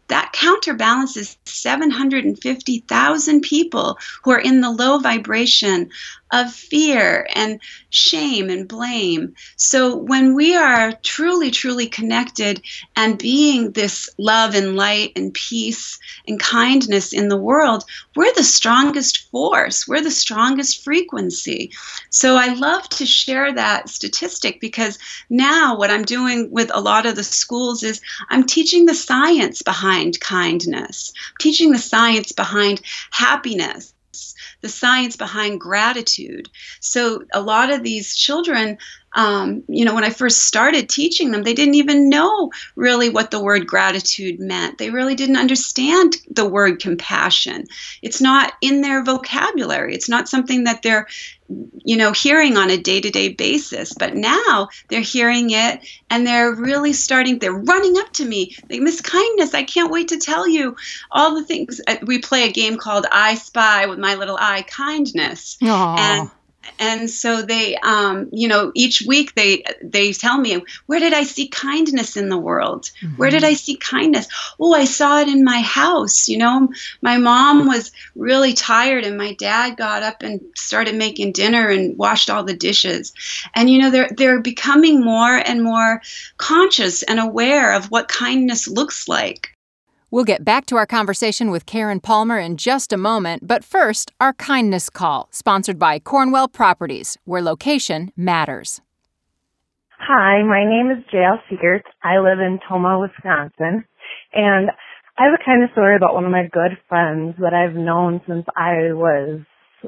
that 0.08 0.32
counterbalances 0.34 1.38
750,000 1.46 3.42
people 3.42 3.98
who 4.24 4.32
are 4.32 4.40
in 4.40 4.62
the 4.62 4.72
low 4.72 5.00
vibration 5.00 5.90
of 6.32 6.52
fear 6.52 7.28
and 7.36 7.60
shame 7.90 8.50
and 8.50 8.68
blame. 8.68 9.34
So 9.56 9.96
when 9.96 10.36
we 10.36 10.56
are 10.56 10.94
truly, 11.04 11.52
truly 11.52 11.88
connected 11.88 12.62
and 12.96 13.18
being 13.18 13.72
this 13.72 14.10
love 14.18 14.54
and 14.54 14.76
light 14.76 15.14
and 15.16 15.34
peace 15.34 15.98
and 16.28 16.40
kindness 16.40 17.14
in 17.14 17.30
the 17.30 17.38
world, 17.38 17.86
we're 18.16 18.34
the 18.34 18.44
strongest 18.44 19.30
force, 19.32 19.88
we're 19.88 20.02
the 20.02 20.12
strongest 20.12 20.84
frequency. 20.84 21.72
So 22.10 22.36
I 22.36 22.54
love 22.54 22.90
to 22.90 23.06
share 23.06 23.54
that 23.54 23.90
statistic 23.90 24.60
because 24.60 25.00
now 25.30 25.78
what 25.78 25.92
I'm 25.92 26.04
doing 26.04 26.52
with 26.52 26.72
a 26.74 26.82
lot 26.82 27.06
of 27.06 27.16
the 27.16 27.24
schools 27.24 27.84
is 27.84 28.02
I'm 28.30 28.46
teaching 28.46 28.86
the 28.86 28.96
science 28.96 29.62
behind 29.98 30.20
kindness, 30.20 31.12
teaching 31.40 31.72
the 31.72 31.80
science 31.80 32.32
behind 32.32 32.82
happiness 33.12 33.94
the 34.62 34.70
science 34.70 35.16
behind 35.16 35.60
gratitude. 35.60 36.50
So 36.80 37.24
a 37.34 37.42
lot 37.42 37.70
of 37.70 37.84
these 37.84 38.16
children 38.16 38.80
um, 39.18 39.64
you 39.68 39.84
know, 39.84 39.96
when 39.96 40.04
I 40.04 40.12
first 40.12 40.46
started 40.46 40.88
teaching 40.88 41.32
them, 41.32 41.42
they 41.42 41.56
didn't 41.56 41.74
even 41.74 42.08
know 42.08 42.52
really 42.76 43.10
what 43.10 43.32
the 43.32 43.42
word 43.42 43.66
gratitude 43.66 44.40
meant. 44.40 44.78
They 44.78 44.92
really 44.92 45.16
didn't 45.16 45.38
understand 45.38 46.18
the 46.30 46.48
word 46.48 46.80
compassion. 46.80 47.66
It's 48.04 48.22
not 48.22 48.54
in 48.62 48.82
their 48.82 49.04
vocabulary. 49.04 49.96
It's 49.96 50.08
not 50.08 50.30
something 50.30 50.66
that 50.66 50.84
they're 50.84 51.08
you 51.84 51.96
know 51.96 52.12
hearing 52.12 52.58
on 52.58 52.70
a 52.70 52.78
day-to-day 52.78 53.30
basis 53.30 53.94
but 53.94 54.14
now 54.14 54.68
they're 54.90 55.00
hearing 55.00 55.52
it 55.52 55.80
and 56.10 56.28
they're 56.28 56.54
really 56.54 56.92
starting 56.92 57.40
they're 57.40 57.54
running 57.54 57.98
up 57.98 58.12
to 58.12 58.26
me 58.26 58.54
they 58.68 58.82
miss 58.82 59.00
kindness 59.00 59.54
i 59.54 59.64
can't 59.64 59.90
wait 59.90 60.10
to 60.10 60.18
tell 60.18 60.46
you 60.46 60.76
all 61.10 61.36
the 61.36 61.46
things 61.46 61.80
uh, 61.88 61.96
we 62.06 62.20
play 62.20 62.50
a 62.50 62.52
game 62.52 62.76
called 62.76 63.06
i 63.14 63.36
spy 63.36 63.86
with 63.86 63.98
my 63.98 64.16
little 64.16 64.38
eye 64.38 64.62
kindness 64.64 65.58
Aww. 65.62 65.98
and 65.98 66.30
and 66.80 67.10
so 67.10 67.42
they 67.42 67.76
um, 67.78 68.30
you 68.32 68.48
know 68.48 68.72
each 68.76 69.04
week 69.08 69.36
they 69.36 69.64
they 69.82 70.14
tell 70.14 70.38
me 70.38 70.64
where 70.86 71.00
did 71.00 71.14
i 71.14 71.24
see 71.24 71.48
kindness 71.48 72.18
in 72.18 72.30
the 72.30 72.38
world? 72.38 72.92
Mm-hmm. 73.02 73.16
where 73.18 73.30
did 73.30 73.44
i 73.44 73.54
see 73.54 73.76
kindness? 73.78 74.28
Oh 74.60 74.74
i 74.74 74.86
saw 74.86 75.20
it 75.20 75.28
in 75.28 75.44
my 75.44 75.62
house. 75.62 76.28
You 76.28 76.38
know 76.38 76.70
my 77.02 77.18
mom 77.18 77.68
was 77.68 77.92
really 78.16 78.54
tired 78.54 79.04
and 79.04 79.18
my 79.18 79.34
dad 79.34 79.78
got 79.78 80.04
up 80.04 80.24
and 80.24 80.42
started 80.56 80.96
making 80.96 81.34
dinner 81.34 81.70
and 81.70 81.98
washed 81.98 82.30
all 82.30 82.44
the 82.44 82.56
dishes. 82.56 83.14
And 83.56 83.70
you 83.70 83.80
know 83.80 83.90
they're 83.90 84.10
they're 84.16 84.42
becoming 84.42 85.02
more 85.04 85.36
and 85.36 85.64
more 85.64 86.02
conscious 86.38 87.04
and 87.04 87.20
aware 87.20 87.74
of 87.74 87.92
what 87.92 88.08
kindness 88.08 88.68
looks 88.68 89.08
like 89.08 89.57
We'll 90.10 90.24
get 90.24 90.46
back 90.46 90.66
to 90.68 90.78
our 90.78 90.86
conversation 90.86 91.52
with 91.52 91.66
Karen 91.66 92.00
Palmer 92.00 92.40
in 92.40 92.56
just 92.56 92.94
a 92.94 92.98
moment, 92.98 93.46
but 93.46 93.66
first, 93.66 94.14
our 94.22 94.32
kindness 94.32 94.90
call, 94.90 95.28
sponsored 95.32 95.78
by 95.78 96.00
Cornwell 96.00 96.48
Properties, 96.48 97.18
where 97.26 97.42
location 97.42 98.14
matters. 98.16 98.80
Hi, 100.00 100.44
my 100.44 100.64
name 100.64 100.92
is 100.92 101.04
JL 101.14 101.40
Siegert. 101.52 101.82
I 102.06 102.20
live 102.20 102.40
in 102.40 102.58
Tomah, 102.70 103.02
Wisconsin, 103.02 103.84
and 104.32 104.70
I 105.18 105.26
have 105.26 105.34
a 105.34 105.44
kind 105.44 105.62
of 105.62 105.72
story 105.72 105.98
about 105.98 106.14
one 106.14 106.24
of 106.24 106.32
my 106.32 106.48
good 106.54 106.78
friends 106.88 107.36
that 107.40 107.54
I've 107.54 107.76
known 107.76 108.22
since 108.26 108.46
I 108.56 108.94
was 108.94 109.42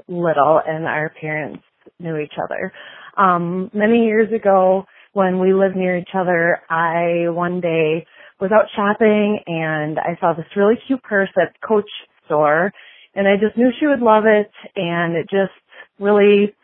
little 0.10 0.60
and 0.68 0.84
our 0.84 1.14
parents 1.22 1.64
knew 1.98 2.18
each 2.18 2.34
other. 2.44 2.74
Um, 3.16 3.72
many 3.74 4.04
years 4.04 4.34
ago, 4.34 4.84
when 5.14 5.40
we 5.40 5.54
lived 5.54 5.78
near 5.78 5.98
each 5.98 6.14
other, 6.14 6.60
I 6.70 7.30
one 7.30 7.62
day 7.62 8.06
was 8.40 8.52
out 8.52 8.66
shopping 8.76 9.40
and 9.48 10.00
I 10.00 10.18
saw 10.20 10.34
this 10.34 10.46
really 10.56 10.76
cute 10.88 11.04
purse 11.04 11.30
at 11.42 11.60
Coach 11.62 11.90
store 12.26 12.72
and 13.16 13.28
I 13.28 13.36
just 13.36 13.58
knew 13.58 13.72
she 13.80 13.88
would 13.88 14.00
love 14.02 14.24
it 14.26 14.52
and 14.76 15.16
it 15.16 15.30
just 15.30 15.56
really 16.00 16.56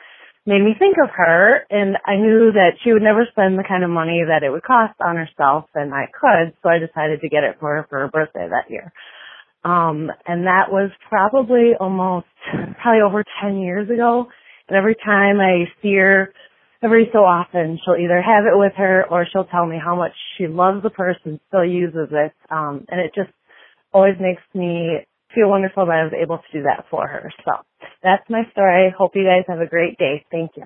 made 0.46 0.62
me 0.62 0.76
think 0.78 0.96
of 1.04 1.10
her 1.16 1.66
and 1.70 1.98
I 2.06 2.16
knew 2.16 2.52
that 2.54 2.78
she 2.84 2.94
would 2.94 3.02
never 3.02 3.28
spend 3.32 3.58
the 3.58 3.66
kind 3.68 3.84
of 3.84 3.90
money 3.90 4.22
that 4.28 4.44
it 4.44 4.52
would 4.52 4.64
cost 4.64 4.94
on 5.04 5.16
herself 5.18 5.66
and 5.76 5.94
I 5.94 6.06
could 6.08 6.54
so 6.64 6.70
I 6.70 6.80
decided 6.80 7.22
to 7.22 7.30
get 7.30 7.44
it 7.44 7.58
for 7.60 7.76
her 7.76 7.88
for 7.90 8.00
her 8.00 8.08
birthday 8.08 8.48
that 8.48 8.72
year. 8.72 8.94
Um 9.64 10.12
and 10.28 10.48
that 10.48 10.72
was 10.72 10.92
probably 11.10 11.74
almost 11.80 12.28
probably 12.82 13.02
over 13.02 13.24
10 13.42 13.60
years 13.60 13.90
ago 13.90 14.28
and 14.70 14.78
every 14.78 14.96
time 14.96 15.40
I 15.42 15.66
see 15.82 15.96
her 15.96 16.34
every 16.84 17.10
so 17.14 17.20
often 17.20 17.80
she'll 17.84 17.96
either 17.96 18.22
have 18.22 18.46
it 18.46 18.58
with 18.58 18.74
her 18.78 19.06
or 19.10 19.26
she'll 19.32 19.46
tell 19.46 19.66
me 19.66 19.78
how 19.84 19.96
much 19.96 20.14
she 20.38 20.48
loves 20.48 20.84
the 20.84 20.90
purse 20.90 21.18
and 21.24 21.40
still 21.48 21.66
uses 21.66 22.10
it. 22.12 22.34
Um, 22.50 22.86
and 22.90 23.00
it 23.00 23.12
just 23.16 23.32
always 23.94 24.16
makes 24.20 24.42
me 24.54 25.00
feel 25.34 25.50
wonderful 25.50 25.86
that 25.86 25.92
I 25.92 26.04
was 26.04 26.14
able 26.14 26.38
to 26.38 26.58
do 26.58 26.64
that 26.64 26.86
for 26.90 27.08
her. 27.08 27.32
So 27.44 27.52
that's 28.04 28.24
my 28.30 28.44
story. 28.52 28.94
Hope 28.98 29.12
you 29.16 29.24
guys 29.24 29.44
have 29.48 29.60
a 29.60 29.70
great 29.70 29.98
day. 29.98 30.26
Thank 30.32 30.52
you. 30.56 30.64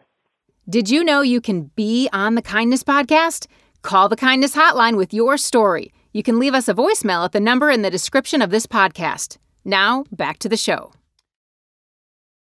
Did 0.69 0.89
you 0.89 1.03
know 1.03 1.21
you 1.21 1.41
can 1.41 1.71
be 1.75 2.09
on 2.13 2.35
the 2.35 2.41
Kindness 2.41 2.83
Podcast? 2.83 3.47
Call 3.81 4.09
the 4.09 4.15
Kindness 4.15 4.55
Hotline 4.55 4.97
with 4.97 5.13
your 5.13 5.37
story. 5.37 5.91
You 6.11 6.21
can 6.21 6.37
leave 6.37 6.53
us 6.53 6.67
a 6.67 6.73
voicemail 6.73 7.25
at 7.25 7.31
the 7.31 7.39
number 7.39 7.71
in 7.71 7.81
the 7.81 7.89
description 7.89 8.41
of 8.41 8.51
this 8.51 8.67
podcast. 8.67 9.37
Now, 9.63 10.05
back 10.11 10.37
to 10.39 10.49
the 10.49 10.57
show. 10.57 10.91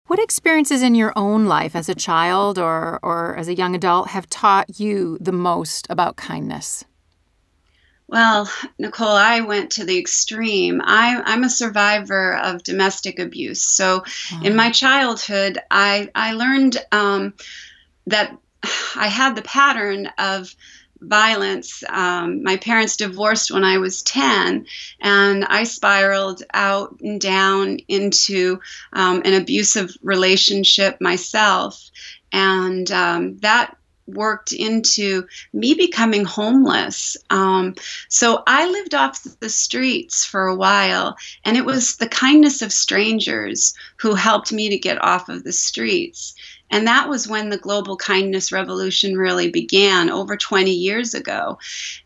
What 0.09 0.17
experiences 0.17 0.81
in 0.81 0.95
your 0.95 1.13
own 1.15 1.45
life 1.45 1.75
as 1.75 1.87
a 1.87 1.93
child 1.93 2.57
or, 2.57 2.99
or 3.03 3.37
as 3.37 3.47
a 3.47 3.53
young 3.53 3.75
adult 3.75 4.07
have 4.07 4.27
taught 4.27 4.79
you 4.79 5.19
the 5.21 5.31
most 5.31 5.85
about 5.87 6.15
kindness? 6.15 6.83
Well, 8.07 8.51
Nicole, 8.79 9.07
I 9.09 9.41
went 9.41 9.69
to 9.73 9.85
the 9.85 9.99
extreme. 9.99 10.81
I, 10.83 11.21
I'm 11.23 11.43
a 11.43 11.49
survivor 11.49 12.35
of 12.37 12.63
domestic 12.63 13.19
abuse. 13.19 13.61
So 13.61 14.03
oh. 14.33 14.41
in 14.43 14.55
my 14.55 14.71
childhood, 14.71 15.59
I, 15.69 16.09
I 16.15 16.33
learned 16.33 16.77
um, 16.91 17.35
that 18.07 18.35
I 18.95 19.09
had 19.09 19.35
the 19.35 19.43
pattern 19.43 20.09
of 20.17 20.55
violence. 21.01 21.83
Um, 21.89 22.43
my 22.43 22.57
parents 22.57 22.97
divorced 22.97 23.51
when 23.51 23.63
I 23.63 23.77
was 23.77 24.01
10, 24.03 24.65
and 24.99 25.45
I 25.45 25.63
spiraled 25.63 26.43
out 26.53 26.99
and 27.01 27.19
down 27.19 27.79
into 27.87 28.59
um, 28.93 29.21
an 29.25 29.33
abusive 29.33 29.95
relationship 30.01 30.99
myself. 31.01 31.89
And 32.31 32.89
um, 32.91 33.37
that 33.39 33.75
worked 34.13 34.51
into 34.51 35.27
me 35.53 35.73
becoming 35.73 36.25
homeless. 36.25 37.17
Um, 37.29 37.75
so 38.07 38.43
I 38.47 38.69
lived 38.69 38.95
off 38.95 39.23
the 39.39 39.49
streets 39.49 40.25
for 40.25 40.47
a 40.47 40.55
while, 40.55 41.17
and 41.45 41.57
it 41.57 41.65
was 41.65 41.97
the 41.97 42.07
kindness 42.07 42.61
of 42.61 42.73
strangers 42.73 43.73
who 43.97 44.15
helped 44.15 44.51
me 44.51 44.69
to 44.69 44.77
get 44.77 45.03
off 45.03 45.29
of 45.29 45.43
the 45.43 45.53
streets. 45.53 46.33
And 46.71 46.87
that 46.87 47.09
was 47.09 47.27
when 47.27 47.49
the 47.49 47.57
global 47.57 47.97
kindness 47.97 48.51
revolution 48.51 49.17
really 49.17 49.49
began 49.49 50.09
over 50.09 50.37
20 50.37 50.71
years 50.71 51.13
ago. 51.13 51.59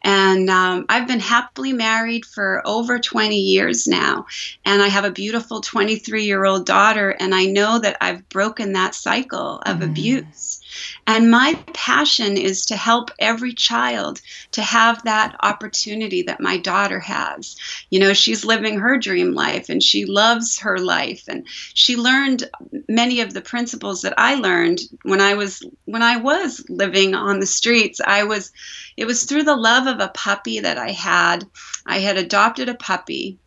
And 0.04 0.50
um, 0.50 0.86
I've 0.90 1.08
been 1.08 1.20
happily 1.20 1.74
married 1.74 2.26
for 2.26 2.62
over 2.66 3.00
20 3.00 3.38
years 3.38 3.88
now. 3.88 4.26
And 4.66 4.82
I 4.82 4.88
have 4.88 5.06
a 5.06 5.12
beautiful 5.12 5.62
23 5.62 6.24
year 6.24 6.46
old 6.46 6.66
daughter. 6.66 7.10
And 7.12 7.36
I 7.36 7.46
know 7.46 7.80
that 7.80 7.98
I've 8.02 8.28
broken 8.30 8.74
that 8.74 8.96
cycle 8.96 9.60
of 9.66 9.78
mm. 9.78 9.86
abuse. 9.86 10.63
And 11.06 11.30
my 11.30 11.56
passion 11.74 12.38
is 12.38 12.66
to 12.68 12.76
help 12.76 13.12
every 13.20 13.54
child 13.54 14.22
to 14.52 14.62
have 14.62 15.04
that 15.04 15.36
opportunity 15.42 16.24
that 16.24 16.40
my 16.40 16.58
daughter 16.58 17.00
has. 17.00 17.56
You 17.90 18.00
know, 18.00 18.14
she's 18.14 18.46
living 18.46 18.80
her 18.80 18.98
dream 18.98 19.34
life 19.34 19.70
and 19.70 19.84
she 19.84 20.06
loves 20.06 20.60
her 20.60 20.78
life 20.78 21.26
and 21.28 21.46
she 21.74 21.96
learned 21.96 22.50
many 22.88 23.22
of 23.22 23.34
the 23.34 23.42
principles 23.42 24.02
that 24.02 24.14
I 24.18 24.36
learned 24.36 24.82
when 25.04 25.22
I 25.22 25.34
was 25.34 25.64
when 25.86 26.02
I 26.02 26.18
was 26.18 26.64
living 26.70 27.16
on 27.16 27.40
the 27.40 27.46
streets. 27.46 28.00
I 28.06 28.24
was 28.24 28.52
it 28.98 29.06
was 29.06 29.24
through 29.24 29.44
the 29.44 29.56
love 29.56 29.88
of 29.88 30.00
a 30.00 30.12
puppy 30.14 30.60
that 30.60 30.78
I 30.78 30.92
had. 30.92 31.46
I 31.86 32.00
had 32.00 32.18
adopted 32.18 32.70
a 32.70 32.76
puppy 32.76 33.38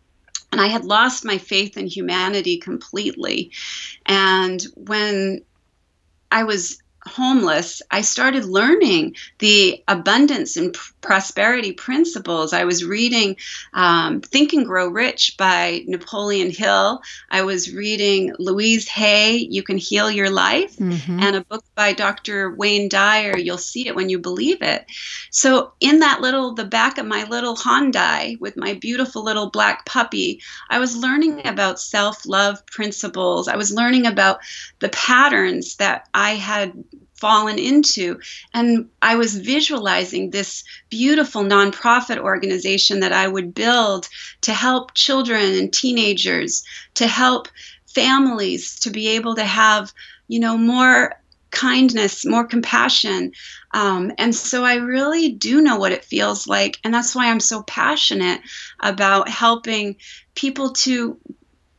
and 0.52 0.60
I 0.60 0.68
had 0.68 0.84
lost 0.84 1.24
my 1.24 1.38
faith 1.38 1.76
in 1.76 1.86
humanity 1.86 2.58
completely. 2.58 3.50
And 4.06 4.62
when 4.74 5.42
I 6.30 6.44
was 6.44 6.82
homeless, 7.06 7.82
I 7.90 8.02
started 8.02 8.44
learning 8.44 9.16
the 9.38 9.82
abundance 9.88 10.56
and 10.56 10.76
prosperity 11.00 11.72
principles. 11.72 12.52
I 12.52 12.64
was 12.64 12.84
reading 12.84 13.36
um, 13.72 14.20
Think 14.20 14.52
and 14.52 14.66
Grow 14.66 14.88
Rich 14.88 15.36
by 15.38 15.84
Napoleon 15.86 16.50
Hill. 16.50 17.00
I 17.30 17.42
was 17.42 17.72
reading 17.72 18.34
Louise 18.38 18.88
Hay, 18.88 19.36
You 19.36 19.62
Can 19.62 19.78
Heal 19.78 20.10
Your 20.10 20.30
Life, 20.30 20.76
mm-hmm. 20.76 21.20
and 21.20 21.36
a 21.36 21.44
book 21.44 21.64
by 21.74 21.92
Dr. 21.92 22.54
Wayne 22.54 22.88
Dyer, 22.88 23.36
You'll 23.36 23.58
See 23.58 23.86
It 23.86 23.94
When 23.94 24.08
You 24.08 24.18
Believe 24.18 24.62
It. 24.62 24.84
So, 25.30 25.72
in 25.80 26.00
that 26.00 26.20
little, 26.20 26.54
the 26.54 26.64
back 26.64 26.98
of 26.98 27.06
my 27.06 27.24
little 27.24 27.56
Hyundai 27.56 28.38
with 28.40 28.56
my 28.56 28.74
beautiful 28.74 29.22
little 29.22 29.50
black 29.50 29.86
puppy, 29.86 30.42
I 30.70 30.78
was 30.78 30.96
learning 30.96 31.46
about 31.46 31.80
self 31.80 32.26
love 32.26 32.64
principles. 32.66 33.48
I 33.48 33.56
was 33.56 33.72
learning 33.72 34.06
about 34.06 34.40
the 34.80 34.88
patterns 34.88 35.76
that 35.76 36.08
I 36.12 36.32
had 36.32 36.72
fallen 37.16 37.58
into. 37.58 38.20
And 38.54 38.88
I 39.02 39.16
was 39.16 39.36
visualizing 39.36 40.30
this 40.30 40.64
beautiful 40.90 41.42
nonprofit 41.42 42.18
organization 42.18 43.00
that 43.00 43.12
I 43.12 43.26
would 43.26 43.54
build 43.54 44.08
to 44.42 44.52
help 44.52 44.94
children 44.94 45.54
and 45.54 45.72
teenagers, 45.72 46.64
to 46.94 47.06
help 47.06 47.48
families 47.86 48.78
to 48.80 48.90
be 48.90 49.08
able 49.08 49.34
to 49.36 49.44
have, 49.44 49.92
you 50.28 50.38
know, 50.40 50.58
more 50.58 51.14
kindness, 51.50 52.26
more 52.26 52.44
compassion. 52.44 53.32
Um, 53.72 54.12
and 54.18 54.34
so 54.34 54.64
I 54.64 54.74
really 54.74 55.32
do 55.32 55.62
know 55.62 55.76
what 55.76 55.92
it 55.92 56.04
feels 56.04 56.46
like. 56.46 56.78
And 56.84 56.92
that's 56.92 57.14
why 57.14 57.30
I'm 57.30 57.40
so 57.40 57.62
passionate 57.62 58.40
about 58.80 59.28
helping 59.28 59.96
people 60.34 60.72
to 60.72 61.18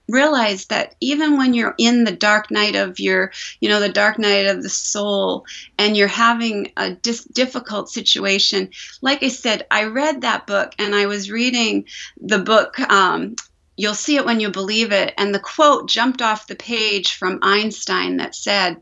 realize 0.07 0.65
that 0.65 0.95
even 0.99 1.37
when 1.37 1.53
you're 1.53 1.75
in 1.77 2.03
the 2.03 2.11
dark 2.11 2.49
night 2.51 2.75
of 2.75 2.99
your, 2.99 3.31
you 3.59 3.69
know, 3.69 3.79
the 3.79 3.89
dark 3.89 4.17
night 4.19 4.45
of 4.45 4.63
the 4.63 4.69
soul, 4.69 5.45
and 5.77 5.95
you're 5.95 6.07
having 6.07 6.71
a 6.77 6.91
dis- 6.91 7.25
difficult 7.25 7.89
situation, 7.89 8.69
like 9.01 9.23
I 9.23 9.29
said, 9.29 9.65
I 9.69 9.85
read 9.85 10.21
that 10.21 10.47
book 10.47 10.73
and 10.79 10.95
I 10.95 11.05
was 11.07 11.31
reading 11.31 11.85
the 12.19 12.39
book. 12.39 12.79
Um, 12.79 13.35
You'll 13.79 13.93
see 13.93 14.15
it 14.15 14.25
when 14.25 14.39
you 14.39 14.49
believe 14.49 14.91
it. 14.91 15.13
And 15.19 15.33
the 15.33 15.39
quote 15.39 15.87
jumped 15.87 16.23
off 16.23 16.47
the 16.47 16.55
page 16.55 17.13
from 17.13 17.37
Einstein 17.43 18.17
that 18.17 18.33
said, 18.33 18.81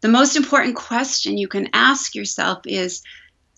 the 0.00 0.08
most 0.08 0.34
important 0.34 0.76
question 0.76 1.38
you 1.38 1.46
can 1.46 1.68
ask 1.72 2.14
yourself 2.14 2.62
is 2.64 3.02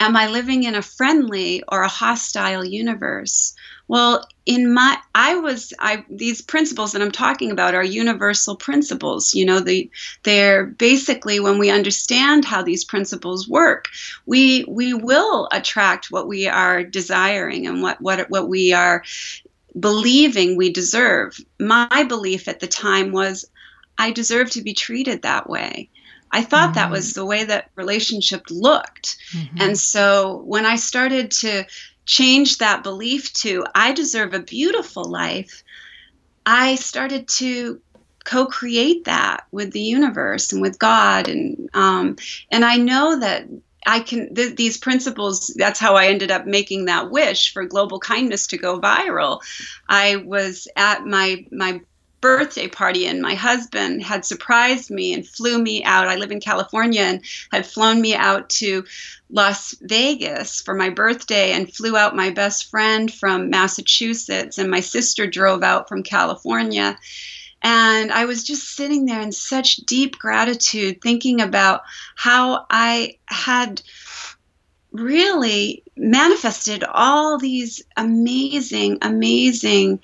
Am 0.03 0.17
I 0.17 0.27
living 0.27 0.65
in 0.65 0.75
a 0.75 0.83
friendly 0.83 1.63
or 1.69 1.83
a 1.83 1.89
hostile 1.89 2.65
universe? 2.65 3.55
Well, 3.87 4.27
in 4.47 4.75
my, 4.75 4.99
I 5.15 5.37
was, 5.37 5.73
I 5.79 6.05
these 6.11 6.43
principles 6.43 6.91
that 6.91 7.03
I'm 7.03 7.13
talking 7.13 7.53
about 7.53 7.77
are 7.77 7.85
universal 7.85 8.57
principles. 8.57 9.33
You 9.33 9.47
know, 9.47 9.61
the 9.61 9.89
they're 10.25 10.67
basically 10.67 11.39
when 11.39 11.61
we 11.61 11.71
understand 11.71 12.45
how 12.45 12.63
these 12.63 12.85
principles 12.85 13.47
work, 13.47 13.87
we 14.27 14.65
we 14.67 14.93
will 14.93 15.49
attract 15.53 16.11
what 16.11 16.27
we 16.27 16.49
are 16.49 16.83
desiring 16.83 17.69
and 17.69 17.81
what 17.81 18.01
what 18.01 18.29
what 18.29 18.49
we 18.49 18.73
are 18.73 19.05
believing 19.79 20.57
we 20.57 20.73
deserve. 20.73 21.39
My 21.61 22.03
belief 22.09 22.49
at 22.49 22.59
the 22.59 22.67
time 22.67 23.13
was 23.13 23.49
I 23.99 24.11
deserve 24.11 24.51
to 24.51 24.63
be 24.63 24.75
treated 24.75 25.23
that 25.23 25.49
way. 25.49 25.91
I 26.33 26.43
thought 26.43 26.71
mm-hmm. 26.71 26.75
that 26.75 26.91
was 26.91 27.13
the 27.13 27.27
way 27.27 27.45
that 27.45 27.71
relationship 27.77 28.45
looked. 28.51 29.19
Mm-hmm. 29.33 29.57
And 29.61 29.79
so 29.79 30.43
when 30.45 30.65
I 30.65 30.77
started 30.77 31.31
to 31.43 31.65
change 32.05 32.59
that 32.59 32.83
belief 32.83 33.33
to 33.35 33.65
I 33.75 33.93
deserve 33.93 34.35
a 34.35 34.41
beautiful 34.41 35.05
life, 35.05 35.63
I 36.45 36.75
started 36.77 37.29
to 37.29 37.81
co-create 38.25 39.05
that 39.05 39.47
with 39.51 39.73
the 39.73 39.81
universe 39.81 40.53
and 40.53 40.63
with 40.63 40.79
God, 40.79 41.29
and 41.29 41.69
um, 41.75 42.17
and 42.51 42.65
I 42.65 42.77
know 42.77 43.21
that 43.21 43.47
I 43.87 44.01
can 44.01 44.35
th- 44.35 44.57
these 44.57 44.79
principles. 44.79 45.55
That's 45.57 45.81
how 45.81 45.97
I 45.97 46.07
ended 46.07 46.31
up 46.31 46.47
making 46.47 46.87
that 46.87 47.11
wish 47.11 47.53
for 47.53 47.65
global 47.65 47.99
kindness 47.99 48.49
to 48.49 48.59
go 48.59 48.81
viral. 48.81 49.41
I 49.89 50.17
was 50.17 50.69
at 50.77 51.05
my 51.05 51.47
my 51.51 51.81
birthday 52.23 52.69
party 52.69 53.07
and 53.07 53.21
my 53.21 53.35
husband 53.35 54.03
had 54.03 54.25
surprised 54.25 54.91
me 54.91 55.13
and 55.13 55.29
flew 55.29 55.61
me 55.61 55.85
out. 55.85 56.09
I 56.09 56.17
live 56.17 56.31
in 56.31 56.41
california 56.41 57.03
and 57.03 57.23
had 57.51 57.67
flown 57.67 58.01
me 58.01 58.15
out 58.15 58.49
to 58.49 58.85
las 59.29 59.75
vegas 59.83 60.63
for 60.63 60.73
my 60.75 60.89
birthday 60.89 61.53
and 61.53 61.73
flew 61.75 61.97
out 61.97 62.17
my 62.17 62.31
best 62.31 62.71
friend 62.71 63.13
from 63.13 63.51
massachusetts 63.51 64.57
and 64.57 64.71
my 64.71 64.81
sister 64.81 65.27
drove 65.27 65.63
out 65.63 65.89
from 65.89 66.03
california. 66.03 66.97
And 67.61 68.13
i 68.13 68.25
was 68.25 68.45
just 68.45 68.75
sitting 68.77 69.05
there 69.05 69.21
in 69.21 69.33
such 69.33 69.77
deep 69.77 70.19
gratitude 70.19 71.03
thinking 71.03 71.41
about 71.41 71.83
how 72.15 72.67
i 72.71 73.19
had 73.27 73.83
really 74.93 75.83
manifested 75.97 76.85
all 76.85 77.39
these 77.39 77.83
amazing 77.97 78.99
amazing 79.03 79.99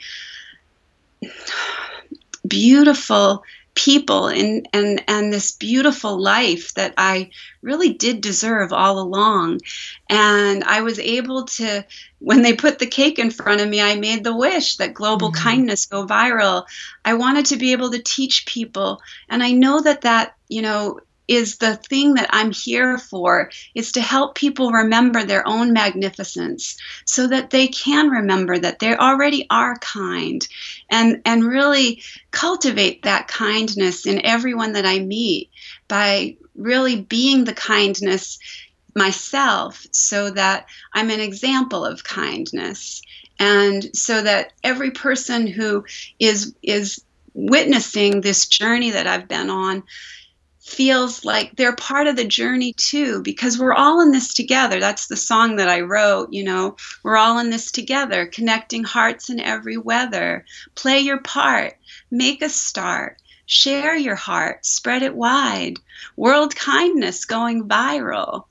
beautiful 2.48 3.44
people 3.78 4.26
and 4.26 4.68
and 4.72 5.04
and 5.06 5.32
this 5.32 5.52
beautiful 5.52 6.20
life 6.20 6.74
that 6.74 6.92
I 6.98 7.30
really 7.62 7.92
did 7.92 8.20
deserve 8.20 8.72
all 8.72 8.98
along. 8.98 9.60
And 10.10 10.64
I 10.64 10.80
was 10.80 10.98
able 10.98 11.44
to 11.44 11.86
when 12.18 12.42
they 12.42 12.54
put 12.54 12.80
the 12.80 12.86
cake 12.86 13.20
in 13.20 13.30
front 13.30 13.60
of 13.60 13.68
me 13.68 13.80
I 13.80 13.94
made 13.94 14.24
the 14.24 14.36
wish 14.36 14.78
that 14.78 14.94
global 14.94 15.30
mm-hmm. 15.30 15.44
kindness 15.44 15.86
go 15.86 16.04
viral. 16.04 16.66
I 17.04 17.14
wanted 17.14 17.46
to 17.46 17.56
be 17.56 17.70
able 17.70 17.92
to 17.92 18.02
teach 18.02 18.46
people. 18.46 19.00
And 19.28 19.44
I 19.44 19.52
know 19.52 19.80
that 19.80 20.00
that 20.00 20.34
you 20.48 20.62
know 20.62 20.98
is 21.28 21.58
the 21.58 21.76
thing 21.76 22.14
that 22.14 22.30
I'm 22.32 22.50
here 22.50 22.96
for 22.96 23.50
is 23.74 23.92
to 23.92 24.00
help 24.00 24.34
people 24.34 24.72
remember 24.72 25.22
their 25.22 25.46
own 25.46 25.74
magnificence 25.74 26.78
so 27.04 27.26
that 27.28 27.50
they 27.50 27.68
can 27.68 28.08
remember 28.08 28.58
that 28.58 28.78
they 28.78 28.96
already 28.96 29.46
are 29.50 29.76
kind 29.78 30.46
and 30.90 31.20
and 31.26 31.44
really 31.44 32.02
cultivate 32.30 33.02
that 33.02 33.28
kindness 33.28 34.06
in 34.06 34.24
everyone 34.24 34.72
that 34.72 34.86
I 34.86 34.98
meet 35.00 35.50
by 35.86 36.36
really 36.56 37.02
being 37.02 37.44
the 37.44 37.54
kindness 37.54 38.38
myself 38.94 39.86
so 39.92 40.30
that 40.30 40.66
I'm 40.94 41.10
an 41.10 41.20
example 41.20 41.84
of 41.84 42.02
kindness 42.02 43.02
and 43.38 43.94
so 43.94 44.22
that 44.22 44.52
every 44.64 44.90
person 44.90 45.46
who 45.46 45.84
is 46.18 46.54
is 46.62 47.04
witnessing 47.34 48.20
this 48.20 48.46
journey 48.46 48.90
that 48.90 49.06
I've 49.06 49.28
been 49.28 49.50
on 49.50 49.84
feels 50.68 51.24
like 51.24 51.56
they're 51.56 51.74
part 51.74 52.06
of 52.06 52.16
the 52.16 52.24
journey 52.24 52.72
too 52.74 53.22
because 53.22 53.58
we're 53.58 53.72
all 53.72 54.00
in 54.00 54.12
this 54.12 54.34
together. 54.34 54.78
That's 54.78 55.06
the 55.06 55.16
song 55.16 55.56
that 55.56 55.68
i 55.68 55.80
wrote 55.80 56.32
you 56.32 56.44
know 56.44 56.76
we're 57.02 57.16
all 57.16 57.38
in 57.38 57.50
this 57.50 57.72
together 57.72 58.26
connecting 58.26 58.84
hearts 58.84 59.30
in 59.30 59.40
every 59.40 59.76
weather. 59.76 60.44
Play 60.74 61.00
your 61.00 61.20
part 61.20 61.74
make 62.10 62.42
a 62.42 62.48
start 62.48 63.16
share 63.48 63.96
your 63.96 64.14
heart 64.14 64.64
spread 64.64 65.02
it 65.02 65.14
wide. 65.14 65.78
World 66.16 66.54
kindness 66.54 67.24
going 67.24 67.66
viral. 67.66 68.44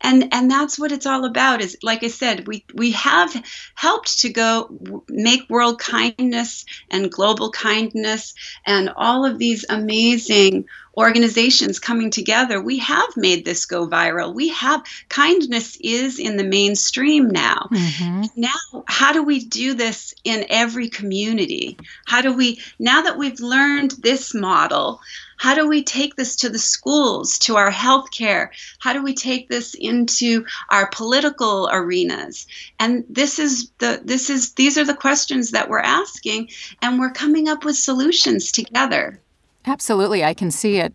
And 0.00 0.32
and 0.32 0.50
that's 0.50 0.78
what 0.78 0.92
it's 0.92 1.06
all 1.06 1.24
about 1.24 1.60
is 1.60 1.76
like 1.82 2.02
i 2.02 2.08
said 2.08 2.48
we 2.48 2.64
we 2.74 2.92
have 2.92 3.30
helped 3.74 4.20
to 4.20 4.30
go 4.30 5.04
make 5.08 5.48
world 5.50 5.78
kindness 5.78 6.64
and 6.90 7.12
global 7.12 7.50
kindness 7.50 8.34
and 8.66 8.90
all 8.96 9.26
of 9.26 9.38
these 9.38 9.64
amazing 9.68 10.64
organizations 10.96 11.78
coming 11.78 12.10
together, 12.10 12.60
we 12.60 12.78
have 12.78 13.16
made 13.16 13.44
this 13.44 13.64
go 13.64 13.86
viral. 13.86 14.34
We 14.34 14.48
have 14.48 14.82
kindness 15.08 15.76
is 15.80 16.18
in 16.18 16.36
the 16.36 16.44
mainstream 16.44 17.28
now. 17.28 17.68
Mm-hmm. 17.70 18.24
Now, 18.36 18.84
how 18.86 19.12
do 19.12 19.22
we 19.22 19.44
do 19.44 19.74
this 19.74 20.14
in 20.24 20.46
every 20.50 20.88
community? 20.88 21.76
How 22.06 22.22
do 22.22 22.32
we, 22.34 22.60
now 22.78 23.02
that 23.02 23.18
we've 23.18 23.40
learned 23.40 23.92
this 24.02 24.34
model, 24.34 25.00
how 25.40 25.54
do 25.54 25.66
we 25.66 25.82
take 25.82 26.16
this 26.16 26.36
to 26.36 26.50
the 26.50 26.58
schools, 26.58 27.38
to 27.40 27.56
our 27.56 27.70
healthcare? 27.70 28.50
How 28.78 28.92
do 28.92 29.02
we 29.02 29.14
take 29.14 29.48
this 29.48 29.72
into 29.72 30.44
our 30.68 30.90
political 30.90 31.66
arenas? 31.72 32.46
And 32.78 33.06
this 33.08 33.38
is 33.38 33.70
the 33.78 34.02
this 34.04 34.28
is 34.28 34.52
these 34.52 34.76
are 34.76 34.84
the 34.84 34.92
questions 34.92 35.52
that 35.52 35.70
we're 35.70 35.78
asking 35.78 36.50
and 36.82 37.00
we're 37.00 37.12
coming 37.12 37.48
up 37.48 37.64
with 37.64 37.76
solutions 37.76 38.52
together. 38.52 39.18
Absolutely. 39.66 40.24
I 40.24 40.34
can 40.34 40.50
see 40.50 40.78
it 40.78 40.94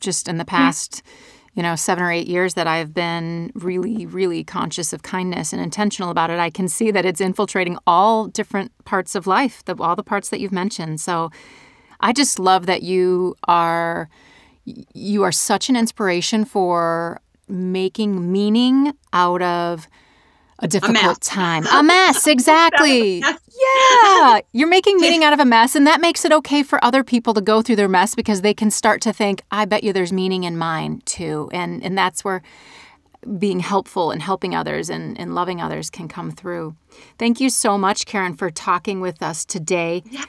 just 0.00 0.28
in 0.28 0.38
the 0.38 0.44
past, 0.44 1.02
you 1.54 1.62
know, 1.62 1.76
seven 1.76 2.02
or 2.02 2.10
eight 2.10 2.26
years 2.26 2.54
that 2.54 2.66
I've 2.66 2.94
been 2.94 3.50
really, 3.54 4.06
really 4.06 4.42
conscious 4.42 4.92
of 4.92 5.02
kindness 5.02 5.52
and 5.52 5.60
intentional 5.60 6.10
about 6.10 6.30
it. 6.30 6.38
I 6.38 6.50
can 6.50 6.68
see 6.68 6.90
that 6.90 7.04
it's 7.04 7.20
infiltrating 7.20 7.78
all 7.86 8.26
different 8.26 8.72
parts 8.84 9.14
of 9.14 9.26
life, 9.26 9.64
the, 9.64 9.76
all 9.80 9.96
the 9.96 10.02
parts 10.02 10.30
that 10.30 10.40
you've 10.40 10.52
mentioned. 10.52 11.00
So 11.00 11.30
I 12.00 12.12
just 12.12 12.38
love 12.38 12.66
that 12.66 12.82
you 12.82 13.36
are 13.48 14.08
you 14.64 15.22
are 15.22 15.32
such 15.32 15.68
an 15.68 15.76
inspiration 15.76 16.44
for 16.44 17.20
making 17.48 18.32
meaning 18.32 18.92
out 19.12 19.40
of 19.40 19.86
a 20.60 20.68
difficult 20.68 21.18
a 21.18 21.20
time. 21.20 21.66
A 21.72 21.82
mess, 21.82 22.26
exactly. 22.26 23.18
yeah. 23.18 24.40
You're 24.52 24.68
making 24.68 24.98
meaning 24.98 25.24
out 25.24 25.32
of 25.32 25.40
a 25.40 25.44
mess, 25.44 25.74
and 25.74 25.86
that 25.86 26.00
makes 26.00 26.24
it 26.24 26.32
okay 26.32 26.62
for 26.62 26.82
other 26.84 27.04
people 27.04 27.34
to 27.34 27.40
go 27.40 27.62
through 27.62 27.76
their 27.76 27.88
mess 27.88 28.14
because 28.14 28.40
they 28.40 28.54
can 28.54 28.70
start 28.70 29.00
to 29.02 29.12
think, 29.12 29.42
I 29.50 29.64
bet 29.64 29.84
you 29.84 29.92
there's 29.92 30.12
meaning 30.12 30.44
in 30.44 30.56
mine 30.56 31.02
too. 31.04 31.50
And 31.52 31.82
and 31.82 31.96
that's 31.96 32.24
where 32.24 32.42
being 33.38 33.60
helpful 33.60 34.10
and 34.10 34.22
helping 34.22 34.54
others 34.54 34.88
and, 34.88 35.18
and 35.18 35.34
loving 35.34 35.60
others 35.60 35.90
can 35.90 36.06
come 36.08 36.30
through. 36.30 36.76
Thank 37.18 37.40
you 37.40 37.50
so 37.50 37.76
much, 37.76 38.06
Karen, 38.06 38.34
for 38.34 38.50
talking 38.50 39.00
with 39.00 39.22
us 39.22 39.44
today. 39.44 40.04
Yeah. 40.10 40.24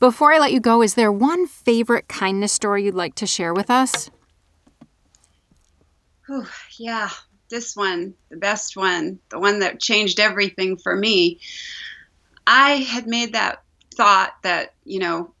Before 0.00 0.32
I 0.32 0.38
let 0.38 0.52
you 0.52 0.60
go, 0.60 0.82
is 0.82 0.94
there 0.94 1.12
one 1.12 1.46
favorite 1.46 2.08
kindness 2.08 2.52
story 2.52 2.84
you'd 2.84 2.94
like 2.94 3.14
to 3.16 3.26
share 3.26 3.54
with 3.54 3.70
us? 3.70 4.10
Whew, 6.26 6.46
yeah 6.78 7.10
this 7.48 7.76
one, 7.76 8.14
the 8.30 8.36
best 8.36 8.76
one, 8.76 9.18
the 9.28 9.38
one 9.38 9.60
that 9.60 9.80
changed 9.80 10.20
everything 10.20 10.76
for 10.76 10.94
me. 10.94 11.40
I 12.46 12.76
had 12.76 13.06
made 13.06 13.34
that 13.34 13.62
thought 13.94 14.34
that, 14.42 14.74
you 14.84 14.98
know, 14.98 15.32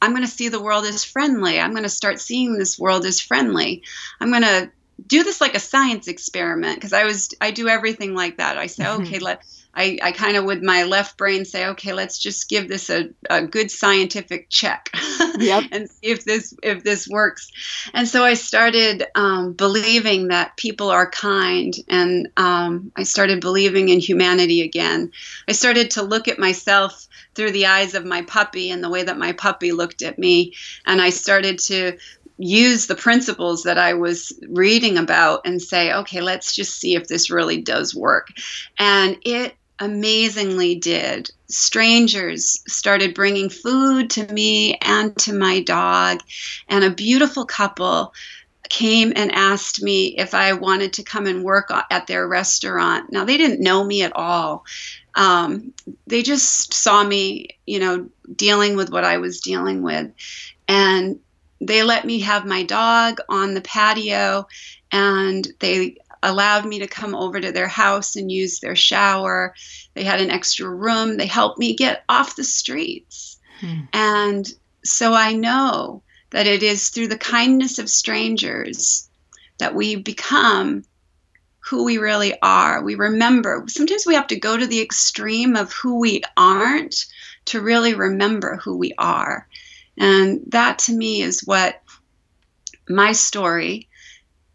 I'm 0.00 0.10
going 0.10 0.24
to 0.24 0.28
see 0.28 0.48
the 0.48 0.62
world 0.62 0.84
as 0.84 1.04
friendly. 1.04 1.60
I'm 1.60 1.70
going 1.70 1.84
to 1.84 1.88
start 1.88 2.20
seeing 2.20 2.58
this 2.58 2.78
world 2.78 3.04
as 3.04 3.20
friendly. 3.20 3.82
I'm 4.20 4.30
going 4.30 4.42
to 4.42 4.70
do 5.06 5.22
this 5.22 5.40
like 5.40 5.54
a 5.54 5.60
science 5.60 6.08
experiment 6.08 6.76
because 6.76 6.92
I 6.92 7.04
was 7.04 7.30
I 7.40 7.50
do 7.50 7.68
everything 7.68 8.14
like 8.14 8.38
that. 8.38 8.58
I 8.58 8.66
say, 8.66 8.84
mm-hmm. 8.84 9.02
okay, 9.02 9.18
let 9.18 9.42
I, 9.74 9.98
I 10.02 10.12
kind 10.12 10.36
of 10.36 10.44
with 10.44 10.62
my 10.62 10.82
left 10.84 11.16
brain 11.16 11.44
say, 11.44 11.66
okay, 11.68 11.92
let's 11.92 12.18
just 12.18 12.48
give 12.48 12.68
this 12.68 12.90
a, 12.90 13.10
a 13.30 13.42
good 13.42 13.70
scientific 13.70 14.50
check 14.50 14.90
yep. 15.38 15.64
and 15.72 15.88
see 15.88 16.08
if 16.08 16.24
this 16.24 16.54
if 16.62 16.84
this 16.84 17.08
works. 17.08 17.50
And 17.94 18.06
so 18.06 18.24
I 18.24 18.34
started 18.34 19.04
um, 19.14 19.54
believing 19.54 20.28
that 20.28 20.56
people 20.56 20.90
are 20.90 21.10
kind, 21.10 21.74
and 21.88 22.28
um, 22.36 22.92
I 22.96 23.04
started 23.04 23.40
believing 23.40 23.88
in 23.88 23.98
humanity 23.98 24.60
again. 24.60 25.12
I 25.48 25.52
started 25.52 25.92
to 25.92 26.02
look 26.02 26.28
at 26.28 26.38
myself 26.38 27.08
through 27.34 27.52
the 27.52 27.66
eyes 27.66 27.94
of 27.94 28.04
my 28.04 28.22
puppy 28.22 28.70
and 28.70 28.84
the 28.84 28.90
way 28.90 29.04
that 29.04 29.16
my 29.16 29.32
puppy 29.32 29.72
looked 29.72 30.02
at 30.02 30.18
me, 30.18 30.54
and 30.84 31.00
I 31.00 31.10
started 31.10 31.58
to 31.60 31.96
use 32.38 32.86
the 32.86 32.94
principles 32.94 33.62
that 33.62 33.78
I 33.78 33.94
was 33.94 34.32
reading 34.48 34.98
about 34.98 35.42
and 35.46 35.62
say, 35.62 35.92
okay, 35.92 36.20
let's 36.20 36.54
just 36.54 36.78
see 36.78 36.94
if 36.96 37.06
this 37.06 37.30
really 37.30 37.60
does 37.60 37.94
work. 37.94 38.28
And 38.78 39.16
it 39.24 39.54
amazingly 39.78 40.76
did. 40.76 41.30
Strangers 41.48 42.62
started 42.66 43.14
bringing 43.14 43.48
food 43.48 44.10
to 44.10 44.32
me 44.32 44.76
and 44.82 45.16
to 45.18 45.32
my 45.32 45.60
dog, 45.60 46.20
and 46.68 46.84
a 46.84 46.90
beautiful 46.90 47.44
couple 47.44 48.12
came 48.68 49.12
and 49.14 49.32
asked 49.32 49.82
me 49.82 50.06
if 50.16 50.32
I 50.32 50.54
wanted 50.54 50.94
to 50.94 51.02
come 51.02 51.26
and 51.26 51.44
work 51.44 51.70
at 51.90 52.06
their 52.06 52.26
restaurant. 52.26 53.12
Now, 53.12 53.24
they 53.24 53.36
didn't 53.36 53.60
know 53.60 53.84
me 53.84 54.02
at 54.02 54.16
all. 54.16 54.64
Um, 55.14 55.74
they 56.06 56.22
just 56.22 56.72
saw 56.72 57.04
me, 57.04 57.48
you 57.66 57.78
know, 57.78 58.08
dealing 58.34 58.76
with 58.76 58.90
what 58.90 59.04
I 59.04 59.18
was 59.18 59.42
dealing 59.42 59.82
with. 59.82 60.10
And 60.68 61.20
they 61.60 61.82
let 61.82 62.06
me 62.06 62.20
have 62.20 62.46
my 62.46 62.62
dog 62.62 63.20
on 63.28 63.54
the 63.54 63.60
patio 63.60 64.46
and 64.90 65.46
they 65.60 65.96
allowed 66.22 66.64
me 66.66 66.78
to 66.80 66.86
come 66.86 67.14
over 67.14 67.40
to 67.40 67.52
their 67.52 67.68
house 67.68 68.16
and 68.16 68.30
use 68.30 68.60
their 68.60 68.76
shower. 68.76 69.54
They 69.94 70.04
had 70.04 70.20
an 70.20 70.30
extra 70.30 70.68
room. 70.68 71.16
They 71.16 71.26
helped 71.26 71.58
me 71.58 71.74
get 71.74 72.04
off 72.08 72.36
the 72.36 72.44
streets. 72.44 73.38
Hmm. 73.60 73.80
And 73.92 74.54
so 74.84 75.14
I 75.14 75.32
know 75.32 76.02
that 76.30 76.46
it 76.46 76.62
is 76.62 76.88
through 76.88 77.08
the 77.08 77.18
kindness 77.18 77.78
of 77.78 77.90
strangers 77.90 79.08
that 79.58 79.74
we 79.74 79.96
become 79.96 80.84
who 81.60 81.84
we 81.84 81.98
really 81.98 82.34
are. 82.42 82.82
We 82.82 82.96
remember. 82.96 83.64
Sometimes 83.68 84.04
we 84.06 84.14
have 84.14 84.26
to 84.28 84.40
go 84.40 84.56
to 84.56 84.66
the 84.66 84.80
extreme 84.80 85.56
of 85.56 85.72
who 85.72 86.00
we 86.00 86.22
aren't 86.36 87.06
to 87.46 87.60
really 87.60 87.94
remember 87.94 88.56
who 88.56 88.76
we 88.76 88.92
are. 88.98 89.46
And 89.96 90.40
that 90.48 90.80
to 90.80 90.92
me 90.92 91.22
is 91.22 91.44
what 91.44 91.80
my 92.88 93.12
story 93.12 93.88